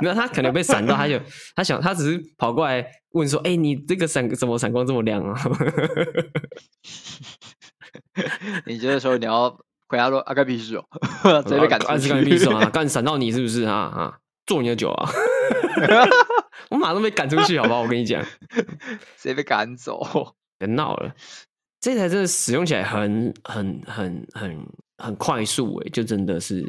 [0.00, 1.20] 没有，他可能被闪到，他就
[1.54, 5.38] 他想，他只是跑过来问说：“哎，你这个闪怎么闪光这么亮啊？”
[8.64, 9.50] 你觉得说你要
[9.88, 10.84] 回答说：“阿该屁事哦，
[11.42, 12.64] 直接被赶出去，干屁事啊？
[12.72, 13.74] 干闪到你是不是啊？
[13.74, 14.18] 啊，
[14.52, 15.08] 做你的酒啊！
[16.68, 17.80] 我马上被赶出去，好不好？
[17.80, 18.22] 我跟你讲，
[19.16, 21.14] 谁被赶走，别闹了。”
[21.80, 24.66] 这台真的使用起来很很很很
[24.98, 26.62] 很快速诶，就真的是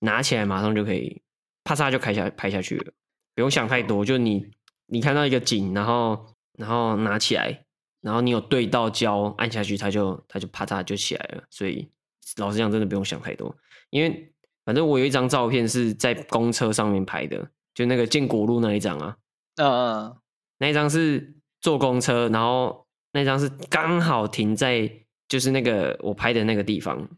[0.00, 1.22] 拿起来马上就可以，
[1.64, 2.92] 啪嚓就开下拍下去了，
[3.34, 4.04] 不用想太多。
[4.04, 4.46] 就你
[4.86, 6.26] 你看到一个景，然后
[6.58, 7.64] 然后拿起来，
[8.02, 11.42] 然后你有对到焦，按下去，它就它就啪嚓就起来了。
[11.48, 11.90] 所以
[12.36, 13.56] 老实讲，真的不用想太多。
[13.88, 14.30] 因为
[14.64, 19.16] 反正我有一张照片是在公车上面拍的，就那个建国路那一张啊，
[19.56, 20.16] 嗯嗯，
[20.58, 22.86] 那一张是坐公车，然后。
[23.12, 24.88] 那张是刚好停在
[25.26, 27.08] 就是那个我拍的那个地方，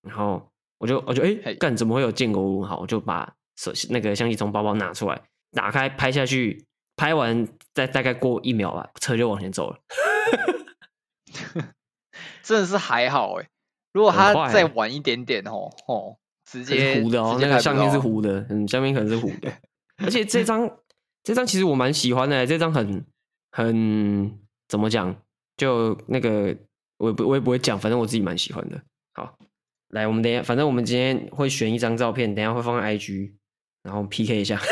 [0.00, 0.48] 然后
[0.78, 2.62] 我就我就哎干怎么会有建国路？
[2.62, 5.20] 好，我就把手那个相机从包包拿出来，
[5.50, 9.78] 打开拍下去，拍完再大概过一秒吧，车就往前走了。
[12.44, 13.48] 真的是还好哎，
[13.92, 16.16] 如果他再晚一点点哦哦，
[16.50, 19.52] 直接是糊的哦，那个相片是糊的，嗯，相片可能是糊的。
[19.98, 20.68] 而且这张
[21.22, 23.04] 这张其实我蛮喜欢的，这张很
[23.52, 24.36] 很
[24.68, 25.14] 怎么讲？
[25.56, 26.56] 就那个，
[26.98, 28.82] 我也不我也不会讲，反正我自己蛮喜欢的。
[29.14, 29.38] 好，
[29.90, 33.32] 来，我们等一下，反正我们今天会选一张照片，等一下会放在 IG，
[33.82, 34.60] 然后 PK 一下。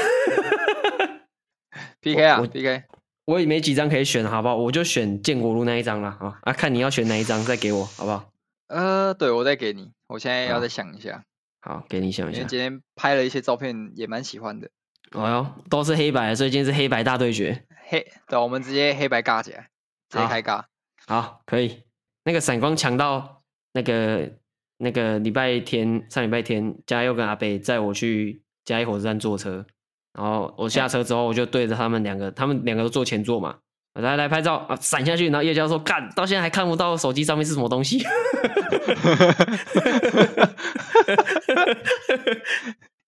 [2.01, 2.85] PK 啊，我 PK，
[3.27, 4.57] 我也没几张可以选，好不好？
[4.57, 6.53] 我就选建国路那一张了啊啊！
[6.53, 8.31] 看你要选哪一张，再给我，好不好？
[8.69, 11.23] 呃，对，我再给你，我现在要再想一下。
[11.61, 12.39] 好，给你想一下。
[12.39, 14.71] 因为今天拍了一些照片，也蛮喜欢的。
[15.13, 17.65] 哦哟，都是黑白，所以今天是黑白大对决。
[17.89, 19.71] 黑，对，我们直接黑白尬起来，
[20.11, 20.65] 直接开尬。
[21.07, 21.83] 好，可以。
[22.25, 23.43] 那个闪光强到
[23.73, 24.31] 那个
[24.77, 29.65] 那个礼拜天上礼拜天，嘉佑跟阿北载我去嘉义火车站坐车，
[30.13, 33.59] 然后我下车之后，我就对着他们两个，他们两个都坐前座嘛，
[34.01, 38.03] 来来拍照啊，闪下去，然后叶教授干，到现在还看不到手机上面是什么东西，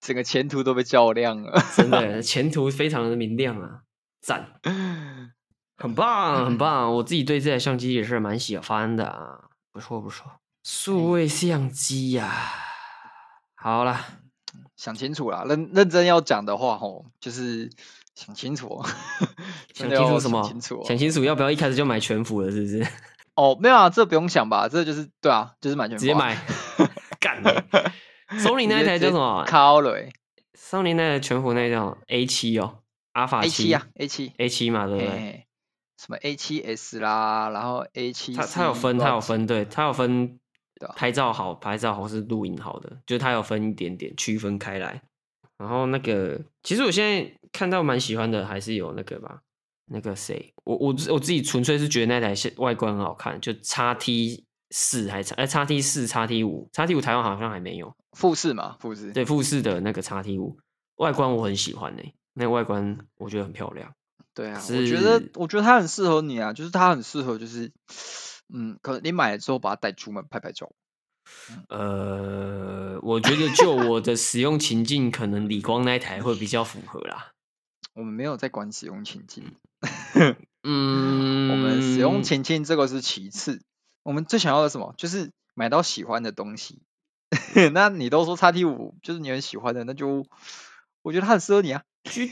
[0.01, 3.83] 整个前途都被照亮了， 真的前途非常的明亮啊，
[4.21, 4.53] 赞。
[5.83, 6.95] 很棒，很棒！
[6.95, 10.31] 我自己对这台相机也是蛮喜欢的啊，不错不错。
[10.63, 12.53] 数位相机呀、啊，
[13.55, 13.99] 好了，
[14.77, 17.71] 想清楚了，认认真要讲的话，吼，就是
[18.15, 18.83] 想清楚，
[19.75, 20.43] 想清楚什么？
[20.43, 22.87] 想清楚，想清楚要不要一开始就买全幅的，是不是？
[23.37, 26.37] 哦，没有啊，这不用想吧，这就是对啊，就是买全幅，直接买，
[27.21, 27.43] 干。
[28.39, 29.45] Sony 那台叫什么？
[29.47, 30.13] 考雷。
[30.59, 32.79] Sony 那台全幅那叫 A 七哦，
[33.13, 35.47] 阿法 A 七啊，A 七 A 七嘛，对不对？
[35.97, 40.39] 什么 A 七 S 啦，然后 A 七，它它有分，它有分，对，它有分。
[40.97, 45.03] 拍照好，拍照好是录影好的，就是它有分一点点区分开来。
[45.59, 49.41] 然后那个，其实我现在看到蛮喜欢的，还是有那个吧，
[49.87, 60.59] 那个谁，我我我自己纯粹是觉得那台外观很好看，就叉 T 四还是哎 X T 四叉 T 五叉 T 五台湾好像还没有，富士嘛，富士对富士的那个叉 T 五
[60.97, 63.93] 外观我很喜欢呢、欸，那个外观我觉得很漂亮。
[64.35, 67.73] 对啊，我觉得我觉得它很适合你啊，就是它很适合就是。
[68.53, 70.73] 嗯，可能你买了之后把它带出门拍拍照。
[71.69, 77.31] 呃，我觉得就我的使用情境，可能理光那台会比较符合啦。
[78.01, 79.45] 我们没有在管使用情境。
[80.65, 83.61] 嗯， 我们使用情境这个是其次，
[84.03, 84.95] 我们最想要的什么？
[84.97, 86.81] 就是买到喜欢的东西。
[87.75, 90.25] 那你都说叉 T 五就是你很喜欢的，那就
[91.03, 91.83] 我觉得它很适合你啊。
[92.05, 92.31] G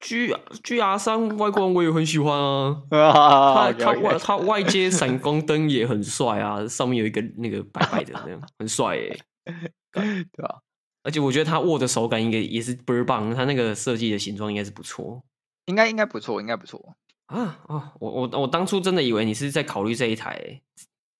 [0.00, 10.60] G G R 三外观我也很喜欢啊， 它它外它外接闪光灯也很帅啊，上面有一个那个白白的那样，很帅诶、欸，对吧？
[11.02, 15.22] 而且我觉得它握的手感应该也是倍儿棒，它那个设计的形状应该是不错，
[15.66, 16.96] 应该应该不错，应该不错
[17.26, 17.92] 啊啊！
[18.00, 20.62] 我我我当初真的以为你是在考虑这一台、欸，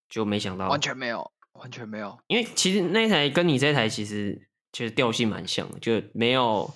[0.09, 6.71] 就没想到完全没有，完全没有，因为其实那一台跟你这台其实其实调性蛮像的，就没有。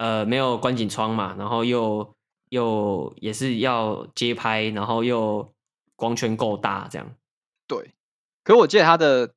[0.00, 2.16] 呃，没有观景窗嘛，然后又
[2.48, 5.52] 又也是要街拍，然后又
[5.94, 7.14] 光圈够大，这样。
[7.66, 7.92] 对，
[8.42, 9.34] 可是我记得它的，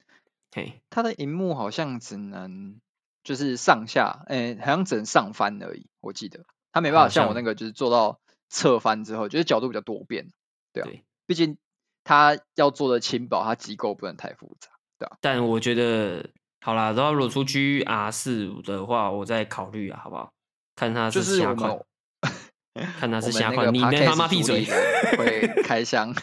[0.56, 2.80] 嘿，它的荧幕好像只能
[3.24, 5.88] 就是上下，哎，好像只能上翻而已。
[6.02, 8.20] 我记得他没办法像我那个，就是做到
[8.50, 10.28] 侧翻之后，就是角度比较多变。
[10.74, 10.90] 对啊，
[11.26, 11.58] 毕竟
[12.04, 14.70] 他要做的轻薄，他机构不能太复杂，
[15.00, 15.18] 对啊。
[15.22, 16.30] 但我觉得
[16.62, 20.32] 好啦，然后如果出 GR 四五的话，我再考虑啊，好不好？
[20.76, 21.80] 看他是下款，
[23.00, 24.66] 看他是下款，你他妈闭嘴！
[25.18, 26.14] 会开箱，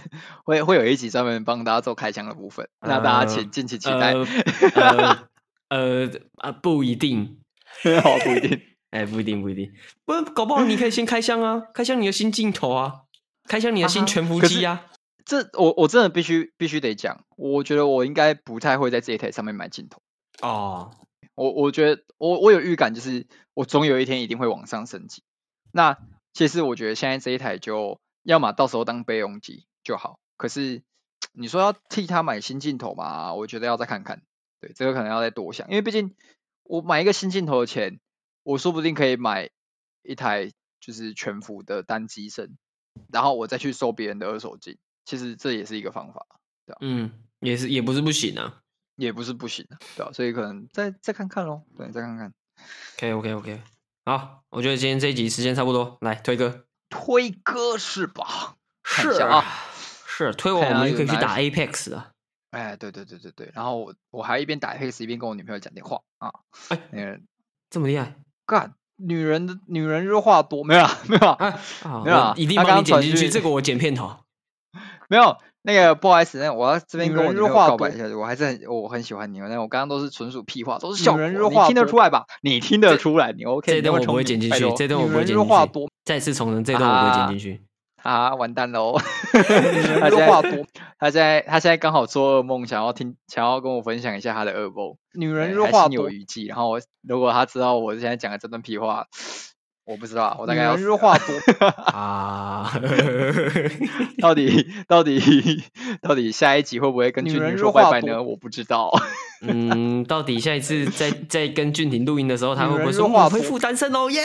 [0.45, 4.13] 会会有一集专门帮大家做开箱的部分， 那大家请敬请期待。
[4.13, 4.27] 呃
[4.75, 5.30] 呃
[6.37, 7.41] 啊，不一定，
[8.03, 8.61] 好不一定，
[8.91, 9.73] 哎，不一定不一定，
[10.05, 13.03] 不搞不好你可以先开箱啊，开箱你的新镜头啊，
[13.49, 14.87] 开箱你的新全幅机啊。
[15.25, 20.01] 这我我真的必须必须得讲，我觉得我应该不太会在这一台上面买镜头
[20.43, 20.91] 哦。
[21.37, 25.23] 我我觉得我我有预感，就是我总有一天一定会往上升级。
[25.73, 25.97] 那
[26.33, 30.19] 其实我觉得现在这一台就要么到时候当备用机就好。
[30.37, 30.83] 可是
[31.33, 33.33] 你说要替他买新镜头嘛？
[33.35, 34.23] 我觉得要再看看。
[34.61, 36.15] 对，这个可能要再多想，因为毕竟
[36.65, 37.99] 我买一个新镜头的钱，
[38.43, 39.51] 我说不定可以买
[40.03, 42.57] 一台就是全幅的单机身，
[43.13, 44.77] 然后我再去收别人的二手镜。
[45.05, 46.27] 其实这也是一个方法，
[46.67, 46.79] 对吧？
[46.83, 48.61] 嗯，也是也不是不行啊。
[48.97, 50.13] 也不是不行啊，对吧？
[50.13, 52.35] 所以可能再再看看喽，对，再看看。
[52.97, 53.63] OK OK OK，
[54.05, 58.59] 好，我觉得今天这一集时间差不多，来推歌，推歌是吧？
[58.85, 59.43] 是啊，
[60.07, 62.13] 是推我，我们就可以去打 Apex 啊。
[62.51, 66.31] 哎，对对对对对，然后我我还一边打 Apex 一边跟我女朋友讲电话啊。
[66.69, 67.21] 哎，那个
[67.71, 68.17] 这么厉害？
[68.47, 71.55] 干，女人的女人就话多，没有没有啊，
[72.05, 74.17] 没有，一定帮你剪进去，这个我剪片头，
[75.09, 75.37] 没有。
[75.63, 79.41] 那个不好意思，那我要这边跟我女朋友告白一下，我还是很我很喜欢你。
[79.41, 82.25] 那我刚刚都是纯属屁话，都是小人你听得出来吧？
[82.41, 83.71] 你听得出来，你 OK？
[83.71, 85.89] 这段我不会剪进去，这段我不会剪进去。
[86.03, 87.63] 再次重申，这段我不会剪进去。
[88.03, 88.97] 啊，完蛋喽！
[89.33, 90.27] 他现在
[90.99, 94.97] 他现在他现在刚好做噩梦，想要听，想要跟我分享一下他的噩梦。
[95.15, 96.47] 女人若话多，有余悸。
[96.47, 99.07] 然后我如果他知道我现在讲的这段屁话。
[99.91, 100.77] 我不知道，我大概要。
[100.77, 101.35] 女人话多
[101.93, 102.73] 啊，
[104.23, 105.65] 到底到底
[106.01, 108.23] 到底下一集会不会跟俊廷说拜拜呢？
[108.23, 108.93] 我不知道。
[109.43, 114.09] 嗯，到底下一次在 在跟俊廷录音的时候，他会不会说我恢复单身哦？
[114.11, 114.23] 耶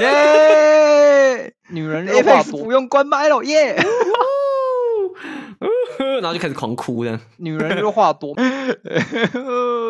[0.00, 1.52] 耶！
[1.68, 3.76] 女人话多，不用关麦了耶。
[6.20, 7.20] 然后就开始狂哭了。
[7.36, 8.34] 女人就话多，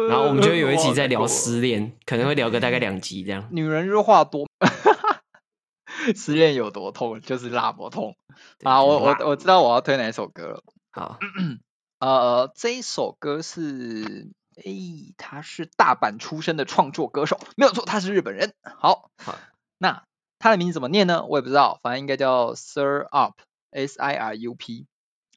[0.09, 3.49] 然后我们就有一集在聊失恋，可能会聊个大概两集这样。
[3.51, 4.47] 女人就话多，
[6.15, 8.17] 失恋有多痛，就是那么痛
[8.63, 8.83] 啊！
[8.85, 10.63] 我我我知道我要推哪一首歌了。
[10.93, 11.19] 好，
[12.01, 14.73] 呃，这一首歌是，哎，
[15.17, 18.55] 他是大阪出生的创作歌手，没有错，他是日本人。
[18.63, 19.39] 好，好，
[19.79, 20.05] 那
[20.39, 21.25] 他的名字怎么念呢？
[21.27, 24.87] 我也不知道，反正应该叫 Sir Up，S I R U P。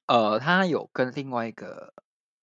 [0.08, 1.94] 呃，他有跟另外一个，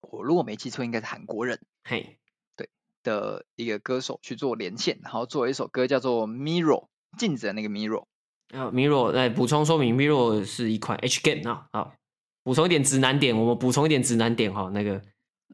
[0.01, 2.19] 我如果没记错，应该是韩国人，嘿，
[2.57, 2.69] 对
[3.05, 8.07] 的一个歌手去做连线，然后做了一首歌叫做 Mirror 镜子的那个 Mirror。
[8.53, 11.95] 啊，Mirror，来补充说明，Mirror 是一款 H game 啊，好，
[12.43, 15.01] 补充一点指南点，我们补充一点指南点哈，那个，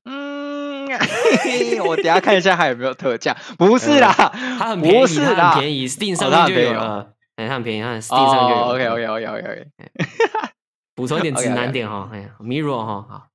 [0.05, 0.89] 嗯
[1.87, 3.37] 我等下看一下还有没有特价。
[3.59, 4.11] 不是啦，
[4.59, 7.13] 它很便宜，不是啦，它很便宜，Steam 上面就有了。
[7.37, 8.63] 哎，它很便宜，它 Steam 上就有。
[8.63, 9.71] OK OK OK OK OK。
[10.95, 13.29] 补充一点指南点哈，哎呀，Mirror 哈，好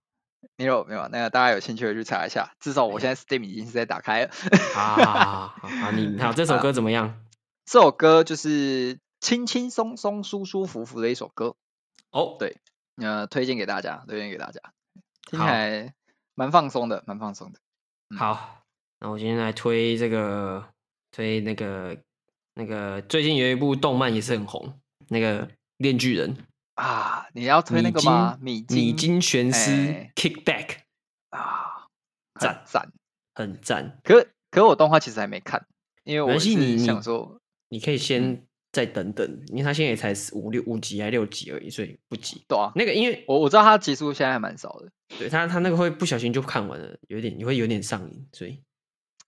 [0.58, 2.52] ，Mirror 没有，那个大家有兴趣的去查一下。
[2.60, 4.32] 至少我现在 Steam 已经是在打开了。
[4.74, 7.24] 好好好，你好，这首 歌怎么样？
[7.66, 11.56] 这首歌就是轻轻松松、舒舒服服的一首歌。
[12.12, 12.58] 哦，对，
[12.96, 14.62] 呃，推荐给大家，推荐给大家，
[15.30, 15.94] 听起来
[16.34, 17.60] 蛮放松的，蛮放松的。
[18.18, 18.64] 好，
[19.00, 20.66] 那我今天来推这个，
[21.12, 21.98] 推那个
[22.54, 24.80] 那个最近有一部动漫也是很红，
[25.10, 25.46] 那个
[25.78, 26.36] 《链锯人》
[26.78, 28.38] 啊，你要推那个吗？
[28.40, 30.78] 米津米津玄师 Kickback
[31.32, 31.88] 啊，
[32.40, 32.64] 赞。
[32.66, 32.94] 赞，
[33.34, 34.00] 很赞。
[34.04, 35.66] 可可我动画其实还没看，
[36.04, 37.40] 因为我是想说。
[37.70, 42.46] 你可以先再等等，嗯、因为他现在也才五六五集还六集而已，所以不急。
[42.48, 48.64] 对啊，那个因为我我知道他集数现在还蛮少的，对他他那个会不小心就看完了，有点你会有点上瘾，所以。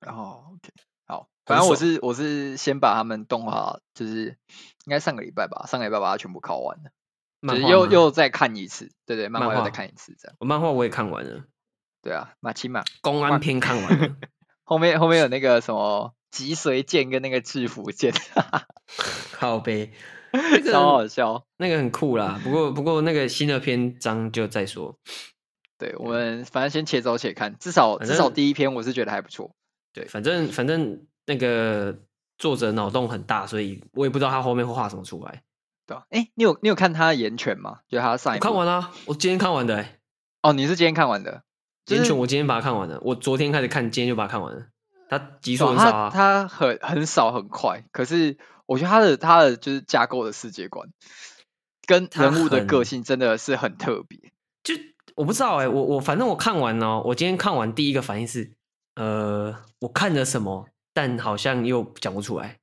[0.05, 0.71] 哦，OK，
[1.07, 4.37] 好，反正我是我是先把他们动画，就是
[4.85, 6.91] 应该上个礼拜吧，上个礼拜把它全部考完了，
[7.41, 10.35] 就是又又再看一次，对对，漫画又再看一次这样。
[10.39, 11.43] 我漫画我也看完了，
[12.01, 14.15] 对啊，马奇马公安篇看完了，
[14.63, 16.13] 后面后面有那个什么。
[16.31, 18.13] 脊髓剑跟那个制服剑，
[19.33, 19.91] 靠北，
[20.31, 22.39] 那个超好笑，那个很酷啦。
[22.43, 24.99] 不过不过那个新的篇章就再说。
[25.79, 29.55] 对，我们反正先且走且看，至少至少第一篇我是觉得还不错。
[29.91, 31.97] 对，反正反正那个
[32.37, 35.41] 作者脑洞很大，所以我也不知道他后面会画什么出来。
[35.89, 37.79] 对啊，哎，你有你有看他的炎拳吗？
[37.87, 39.99] 就他上一部看完了，我今天看完的、欸。
[40.43, 41.41] 哦，你是今天看完的？
[41.87, 44.67] 岩犬我今天把它看完了，我昨天开始看，今天就把它看完了。
[45.09, 48.37] 他集数很少啊，他很很少很快，可是
[48.67, 50.87] 我觉得他的他的就是架构的世界观
[51.87, 54.19] 跟人物的个性真的是很特别。
[54.63, 54.75] 就
[55.15, 58.51] 我不知道哎、欸，我我反正我看完哦，我今天看完第一个反应是，
[58.93, 62.58] 呃，我看了什么，但好像又讲不出来。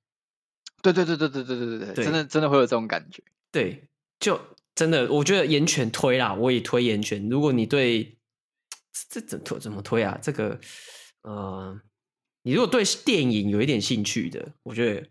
[0.93, 3.23] 对对对对对对对对对，真的真的会有这种感觉。
[3.51, 3.85] 对，
[4.21, 4.41] 就
[4.75, 7.29] 真的我觉得炎拳推啦，我也推炎拳。
[7.29, 8.19] 如果你对
[9.09, 10.19] 这怎推怎么推啊？
[10.23, 10.59] 这个
[11.23, 11.81] 呃。
[12.43, 15.09] 你如果对电影有一点兴趣的，我觉得，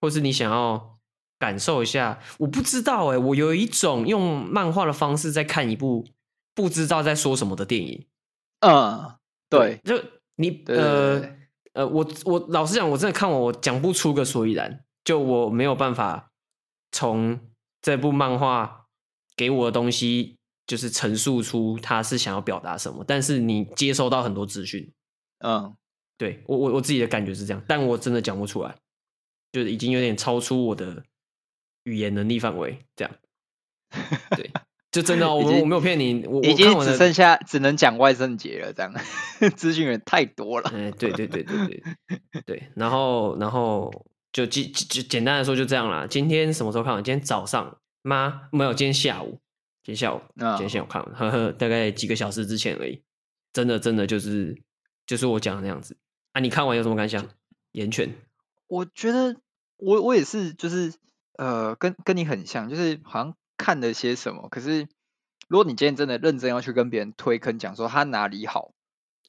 [0.00, 1.00] 或是你想要
[1.36, 6.06] 感受一下，我不知道哎，我有一种用漫画的方式在看一部
[6.54, 8.06] 不知道在说什么的电影。
[8.60, 9.16] 嗯，
[9.50, 10.00] 对，就
[10.36, 11.20] 你呃
[11.72, 16.30] 呃，我我老实讲，我真的看完我讲不出个所以然，就我没有办法
[16.92, 17.40] 从
[17.80, 18.84] 这部漫画
[19.34, 20.36] 给我的东西，
[20.66, 24.92] 就是陈述出他是想要表达什么，但是你接收到很多资讯，
[25.38, 25.74] 嗯。
[26.18, 28.74] 对我我我自己的感觉是这样，但我真的讲不出来，
[29.52, 31.02] 就是已经有点超出我的
[31.82, 33.14] 语言能力范围，这样。
[34.34, 34.50] 对，
[34.90, 38.94] 就真的、哦，我我没有骗你，我已经只剩下只能讲万圣节了，这样
[39.54, 40.70] 资讯源太多了。
[40.70, 41.82] 哎，对对对对对
[42.46, 43.92] 对，然后然后
[44.36, 46.06] 就简就简单的说就这样啦。
[46.06, 47.02] 今天什么时候看完？
[47.02, 48.50] 今天早上吗？
[48.52, 49.40] 没有，今天下午，
[49.82, 53.02] 今天下午，今天下午看完，呵呵，大概几个小时之前而已。
[53.54, 54.62] 真的真的就是
[55.06, 55.96] 就是我讲的那样子。
[56.32, 56.40] 啊！
[56.40, 57.26] 你看完有什么感想？
[57.72, 58.14] 炎拳，
[58.66, 59.36] 我觉得
[59.78, 60.92] 我我也是，就是
[61.38, 64.50] 呃，跟跟你很像，就是好像看了些什么。
[64.50, 64.86] 可是
[65.48, 68.72] 如果你今天真的认真要去跟别人推坑，讲说他哪里好，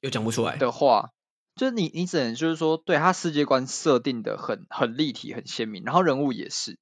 [0.02, 1.12] 又讲不出来的话，
[1.58, 6.78] 就是你你只能就是说，对他世界观设定的很很立体、很鲜明，然后人物也是。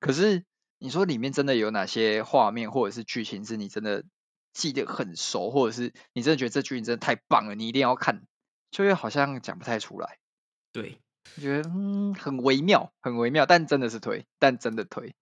[0.00, 0.44] 可是
[0.78, 4.04] 你说里面真的有哪些画面或者是剧情是你真的
[4.54, 8.22] 记得很熟，或者是你真的觉得这剧情真的太棒了，你一定要看。
[8.70, 10.16] 就又好像讲不太出来，
[10.72, 10.98] 对，
[11.36, 15.14] 我觉得嗯很微妙，很微妙，但真的是推，但真的推，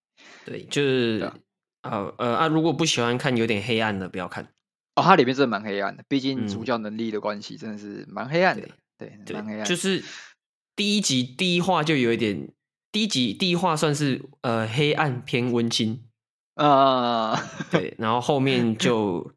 [0.44, 1.36] 对，就是啊
[1.82, 4.44] 呃呃啊，如果不喜欢看有点黑暗的，不要看
[4.94, 8.70] 哦，它里面真的蛮黑暗的，毕竟主角能力的关系，真的是蛮黑暗的，嗯、
[9.24, 9.64] 对。
[9.64, 10.02] 就是
[10.76, 12.48] 第一集第一话就有一点，
[12.92, 16.04] 第一集第一话算是呃黑暗偏温馨
[16.54, 19.32] 啊，呃、对，然后后面 就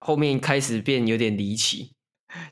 [0.00, 1.92] 后面开始变有点离奇。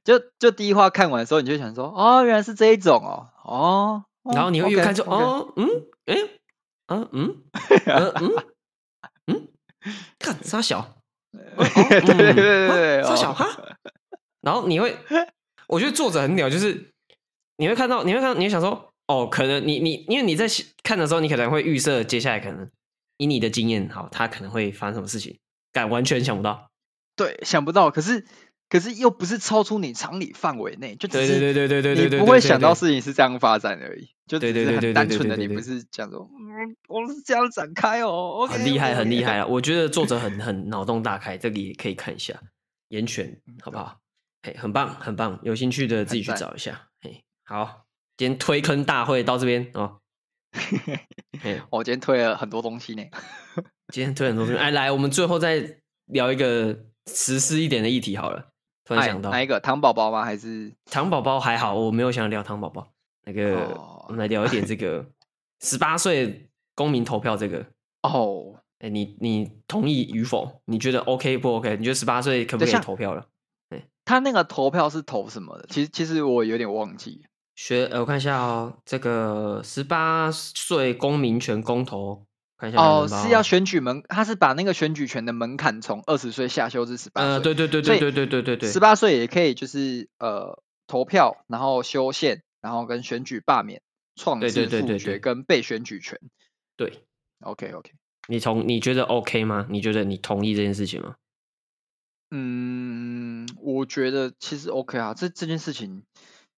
[0.04, 5.68] 就就第一话看完的时候，你就想说，哦，原来是这一种哦，哦，然后你会越看就，哦，嗯，
[6.06, 6.16] 哎，
[6.86, 7.42] 嗯 嗯，
[7.86, 8.32] 嗯
[9.26, 9.48] 嗯，
[10.20, 11.02] 看沙小，
[11.32, 13.44] 对对对对，沙小哈，
[14.40, 14.96] 然后你会，
[15.66, 16.90] 我觉得作者很屌，就是
[17.56, 20.46] 你会看到，你会看到，你会想说，哦，可能你你因为你在
[20.82, 22.68] 看的时候，你可能会预设接下来可能
[23.16, 25.38] 以你的经验，好，他可能会发生什么事情，
[25.72, 26.70] 但完全想不到，
[27.16, 28.26] 对，想不到，可是。
[28.68, 39.46] 可是又不是超出你常理范围内，就只是对对对对对对，你不会想到事情是这样发展而已，就只是很单纯的，你不是讲说，嗯，我是这样展开哦，很厉害很厉害啊！
[39.46, 42.32] 我觉得作者很很脑洞大开，这里也可以看一下，
[42.88, 43.98] 炎拳好不好？
[44.42, 46.88] 嘿，很棒，很棒，有兴趣的自己去找一下。
[47.00, 47.84] 嘿，好，
[48.16, 49.98] 今天推坑大会到这边哦。
[51.40, 53.04] 嘿，我今天推了很多东西呢。
[53.92, 56.76] 今天推很多东西，哎，来，我们最后再聊一个
[57.06, 58.48] 实施一点的议题好了。
[58.84, 60.24] 突然想到，哪一个糖宝宝吗？
[60.24, 62.92] 还是糖宝宝还好，我没有想聊糖宝宝。
[63.24, 65.06] 那个，哦、我们来聊一点这个
[65.62, 67.64] 十八岁公民投票这个。
[68.02, 70.60] 哦，哎，你你同意与否？
[70.64, 71.76] 你觉得 OK 不 OK？
[71.76, 73.24] 你觉得十八岁可不可以投票了？
[74.04, 75.66] 他那个投票是投什么的？
[75.68, 77.24] 其实其实我有点忘记。
[77.54, 82.26] 学，呃，我看一下哦，这个十八岁公民权公投，
[82.56, 87.30] 看一下哦，是要选举门，他是把那个选举权的门槛从二十岁下修至十八岁。
[87.30, 93.82] 呃，对对对对对对对对对，十八岁也可以就是呃投票，然后修宪，然后跟选举罢免、
[94.16, 96.18] 创制复决跟被选举权。
[96.76, 97.04] 对
[97.40, 97.92] ，OK OK，
[98.28, 99.66] 你同你觉得 OK 吗？
[99.68, 101.16] 你觉得你同意这件事情吗？
[102.34, 103.11] 嗯，
[103.58, 106.04] 我觉得其实 OK 啊，这这件事情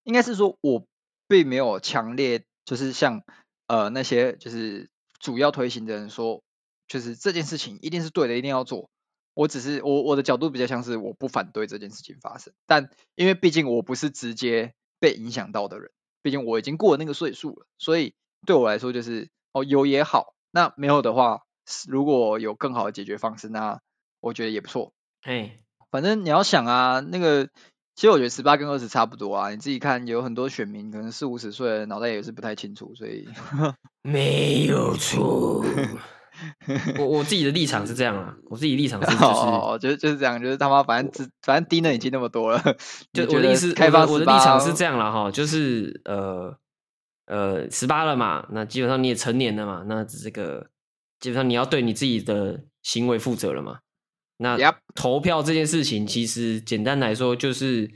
[0.03, 0.85] 应该是说，我
[1.29, 3.23] 并没有强烈就是像
[3.67, 6.43] 呃那些就是主要推行的人说，
[6.87, 8.91] 就是这件事情一定是对的，一定要做。
[9.35, 15.91] 我只是我我的角度比较像是我不反对这件事情发生，但因为毕竟我不是直接被影响到的人，
[16.23, 18.15] 毕竟我已经过了那个岁数了，所以
[18.47, 21.43] 对我来说就是哦有也好，那没有的话，
[21.89, 23.81] 如果有更好的解决方式，那
[24.21, 24.93] 我觉得也不错。
[25.21, 25.64] 嘿。
[25.95, 27.45] 反正你要想啊，那个
[27.95, 29.51] 其实我觉得十八跟二十差不多啊。
[29.51, 33.29] 你自己看，有很多选民可能四五十岁，脑袋也是不太清楚，所以
[34.03, 35.65] 没有错。
[36.99, 42.61] 我我自己的立场是这样啊，我自己立场是就是哦，就是就是这样，就是他妈反正只反正低能已经那么多了。
[43.13, 46.59] 就我的意思，开放我的立场是这样了哈，就是呃
[47.27, 50.67] 呃十八了嘛，那基本上你也成年了嘛，那这个
[51.21, 53.79] 基本上你要对你自己的行为负责了嘛。
[54.45, 57.91] 那投票这件事情，其实简单来说就是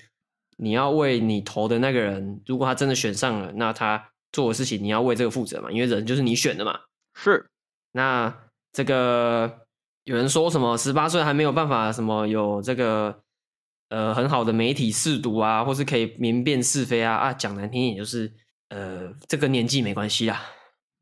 [0.57, 6.80] 你要为你投的那个人，如果他真的选上了，那他做的事情你要为这个负责嘛，因为人就是你选的嘛。
[7.14, 7.51] 是。
[7.92, 8.34] 那
[8.72, 9.66] 这个
[10.05, 13.20] 有人说什么十八岁还没有办法什么有这个
[13.90, 18.32] 呃很好的媒体试读啊，或是可以明辨是非啊啊，讲难听一点就是
[18.70, 20.40] 呃这个年纪没关系啦。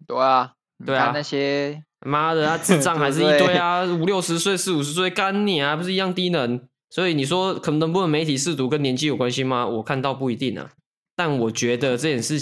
[0.07, 0.53] 对啊，
[0.85, 1.86] 对啊，那些。
[2.01, 3.85] 妈的， 他智障还是一堆啊！
[3.85, 6.61] 五六十岁、四五十岁，干你啊，不是一样低能？
[6.91, 9.67] 所以你说可能不能媒体试读跟年纪有关系吗？
[9.67, 10.71] 我看到不一定啊。
[11.17, 12.39] 但我觉得这件事，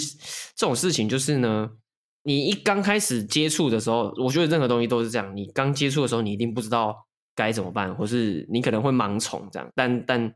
[0.55, 1.71] 这种事情就是呢，
[2.23, 5.35] 你一刚开始接触的时候，我觉得任何东西都是这样。
[5.35, 9.67] 你刚接触的时候，你一定不知道该怎么办，或是你可能会盲从这样。
[9.73, 10.33] 但但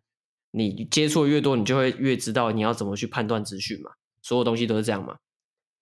[0.52, 3.92] 你接触的越多，你就会越知道你要怎么去判断资讯嘛。
[4.22, 5.16] 所有东西都是这样嘛。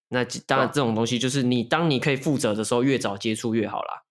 [0.10, 4.04] 那当然，这种东西就是你当你可以负责的时候，越早接触越好啦。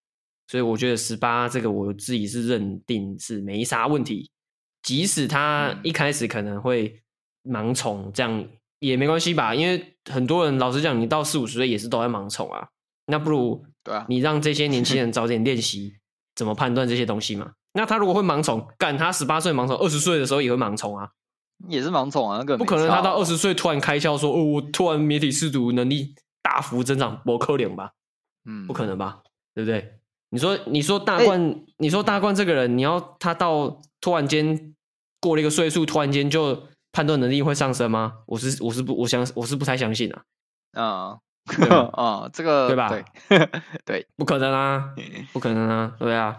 [0.48, 4.30] 所以我觉得十八这个，我自己是认定是没啥问题。
[4.82, 7.02] 即使他一开始可能会
[7.42, 8.46] 盲从，这样
[8.78, 9.54] 也没关系吧？
[9.54, 12.68] 因为很多人老实讲，你到四五十岁也是都在盲从啊。
[13.06, 15.96] 那不如对啊，你让这些年轻人 早点练习
[16.34, 17.52] 怎么判断这些东西嘛。
[17.72, 21.10] 那他如果会盲从，干他十八岁盲从，二十岁的时候也会盲从啊。
[21.68, 27.92] 也是盲从啊，那个不可能，他到二十岁突然开窍说：“哦，我突然媒体识读能力大幅增长，我可能吧？”
[28.44, 29.22] 嗯，不可能吧？
[29.54, 29.98] 对不对？
[30.30, 34.74] 你说，你说大冠，欸、你说大冠这个人，你要他到突然间
[35.20, 38.12] 过了一个岁数，突然间就判断能力会上升吗？
[38.26, 40.22] 我是我是不我相我是不太相信啊。
[40.72, 41.18] 啊
[41.92, 42.88] 啊、嗯， 这个对吧？
[42.88, 43.04] 对，
[43.86, 44.94] 对，不可能啊，
[45.32, 46.36] 不可能啊，对啊。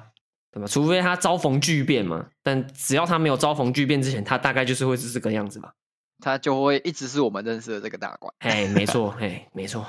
[0.68, 5.74] 除非他遭逢巨变嘛，但只要他没有遭逢巨变之前，他大概就是会是这个样子吧。
[6.20, 8.32] 他就会一直是我们认识的这个大怪。
[8.40, 9.86] 嘿，没错，嘿，没错，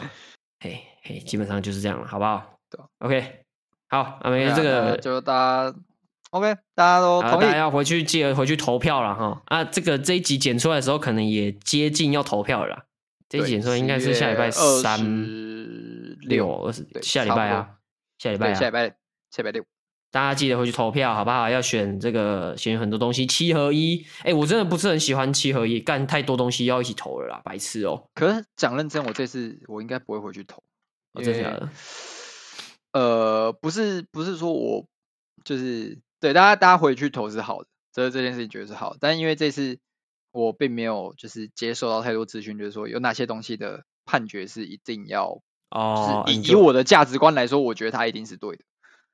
[0.61, 2.59] 嘿，嘿，基本上就是这样了，好不好？
[2.69, 3.45] 对，OK，
[3.89, 5.79] 好，那么这个就大家
[6.31, 9.41] OK，大家都同意，大家要回去记得回去投票了哈。
[9.47, 12.85] 啊，这个这一集剪出来的时候，可能也接近要投票了啦。
[13.31, 15.01] 这一集剪出来应该是下礼拜三
[16.21, 17.77] 六二十，下礼拜啊，
[18.19, 18.89] 下礼拜啊，下礼拜
[19.31, 19.65] 下礼拜六。
[20.19, 21.49] 大家记得回去投票，好不好？
[21.49, 24.05] 要选这个，选很多东西，七合一。
[24.25, 28.03] 哎，我真的不是很喜欢七合一，干太多东西要一起投了啦，白痴哦。
[28.17, 30.61] 可是讲认真，我这次我应该不会回去投。
[31.13, 31.69] 哦，真的假的？
[32.95, 34.85] 呃，不是，不是说我
[35.45, 38.99] 就是对大家，大家回去投是好的，这这件事情觉得是好的。
[39.01, 39.79] 但因为这次
[40.33, 45.41] 我并没有就是接受到太多资讯，就是说有哪些东西的判决是一定要
[45.71, 48.65] 哦，以以我的价值观来说，我觉得它一定是对的。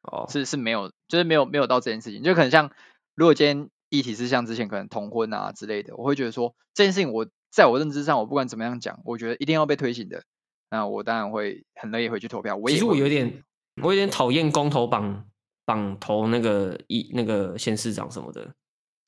[0.05, 2.71] 哦，是是没有，就是没有没有到这件事情，就可能像
[3.15, 10.23] 如果今天议题是像之前可能同婚啊之类的，我会觉得说这件事情我在我认知上，我不管怎么样讲，我觉得一定要被推行的，
[10.71, 12.57] 那我当然会很乐意回去投票。
[12.57, 13.45] 我也其实我有点，
[13.83, 15.25] 我有点讨厌公投榜
[15.65, 18.53] 榜投那个一那个县市长什么的，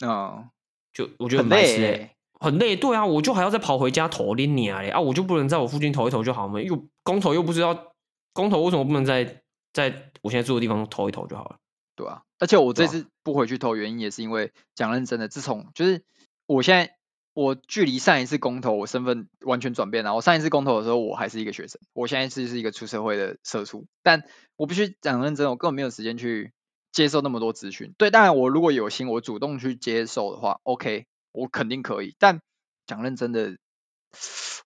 [0.04, 0.48] 嗯，
[0.92, 2.10] 就我觉得很、累、欸，
[2.40, 2.76] 很累。
[2.76, 5.00] 对啊，我就还要再跑回家投拎你啊嘞啊！
[5.00, 6.60] 我就不能在我附近投一投就好吗？
[6.60, 7.92] 又公投又不知道
[8.32, 9.42] 公投为什么不能在
[9.76, 11.58] 在我现在住的地方投一投就好了？
[11.96, 16.02] 对啊，而且我这次不回去投，原因也是因为讲认真的，自从就是
[16.46, 16.96] 我现在
[17.34, 20.14] 我距离上一次公投，我身份完全转变了。
[20.14, 24.24] 我上一次公投的时候，我还是一个学生，我现在是是一个出社会的社畜，但
[24.56, 26.52] 我必须讲认真，我根本没有时间去
[26.92, 27.94] 接受那么多资讯。
[27.98, 32.14] 对，当然我如果有心，我主动去接受的话，OK，我肯定可以。
[32.18, 32.40] 但
[32.86, 33.58] 讲认真的，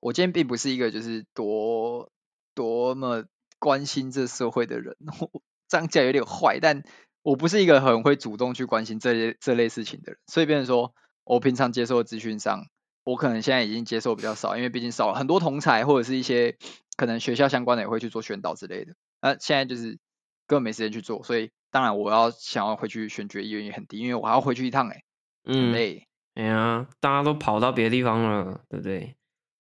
[0.01, 2.11] 我今天并不是一个就是多
[2.55, 3.25] 多么
[3.61, 4.97] 关心这社会的人，
[5.69, 6.83] 这样讲有点坏，但。
[7.23, 12.65] 我不是一个很会主动去关心这些这类事情的人，所以变成说，我平常接受的资讯上，
[13.05, 16.57] 我可能现在已经接受比较少，因为毕竟少了很多同才或者是一些
[16.97, 18.95] 可能学校相关的也会去做宣导之类的。
[19.21, 19.99] 那现在就是
[20.47, 25.05] 根本没时间去做，所以当然我要想要回去选举意愿也很低，因为我还要回去一趟哎、欸，
[25.45, 26.09] 嗯，累。
[26.37, 29.15] 哎呀，大家都跑到别的地方了，对不对？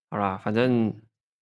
[0.09, 0.95] 好啦，反正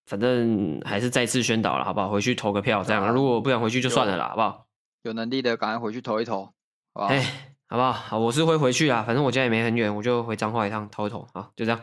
[0.09, 2.09] 反正还是再次宣导了，好不好？
[2.09, 3.03] 回去投个票，这样。
[3.03, 4.65] 啊、如果不想回去就算了啦，好不好？
[5.03, 6.53] 有能力的赶快回去投一投，好
[6.93, 7.05] 不好？
[7.09, 7.21] 哎，
[7.67, 7.93] 好不好？
[7.93, 11.27] 好，我是会回去啊，反正我家也没很远，我就回彰化一趟投一投。
[11.31, 11.79] 好，就这样。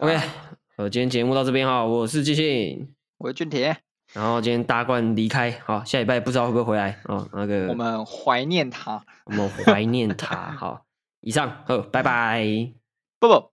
[0.00, 0.16] OK，
[0.76, 3.76] 呃，今天节目到这边哈，我是季信，我是俊铁，
[4.12, 7.28] 然后今天大冠离开，好，下礼拜不知道会不会回来哦。
[7.32, 10.52] 那个，我们怀念他，我们怀念他。
[10.52, 10.84] 好，
[11.22, 12.72] 以上，好，拜拜，
[13.18, 13.50] 不不。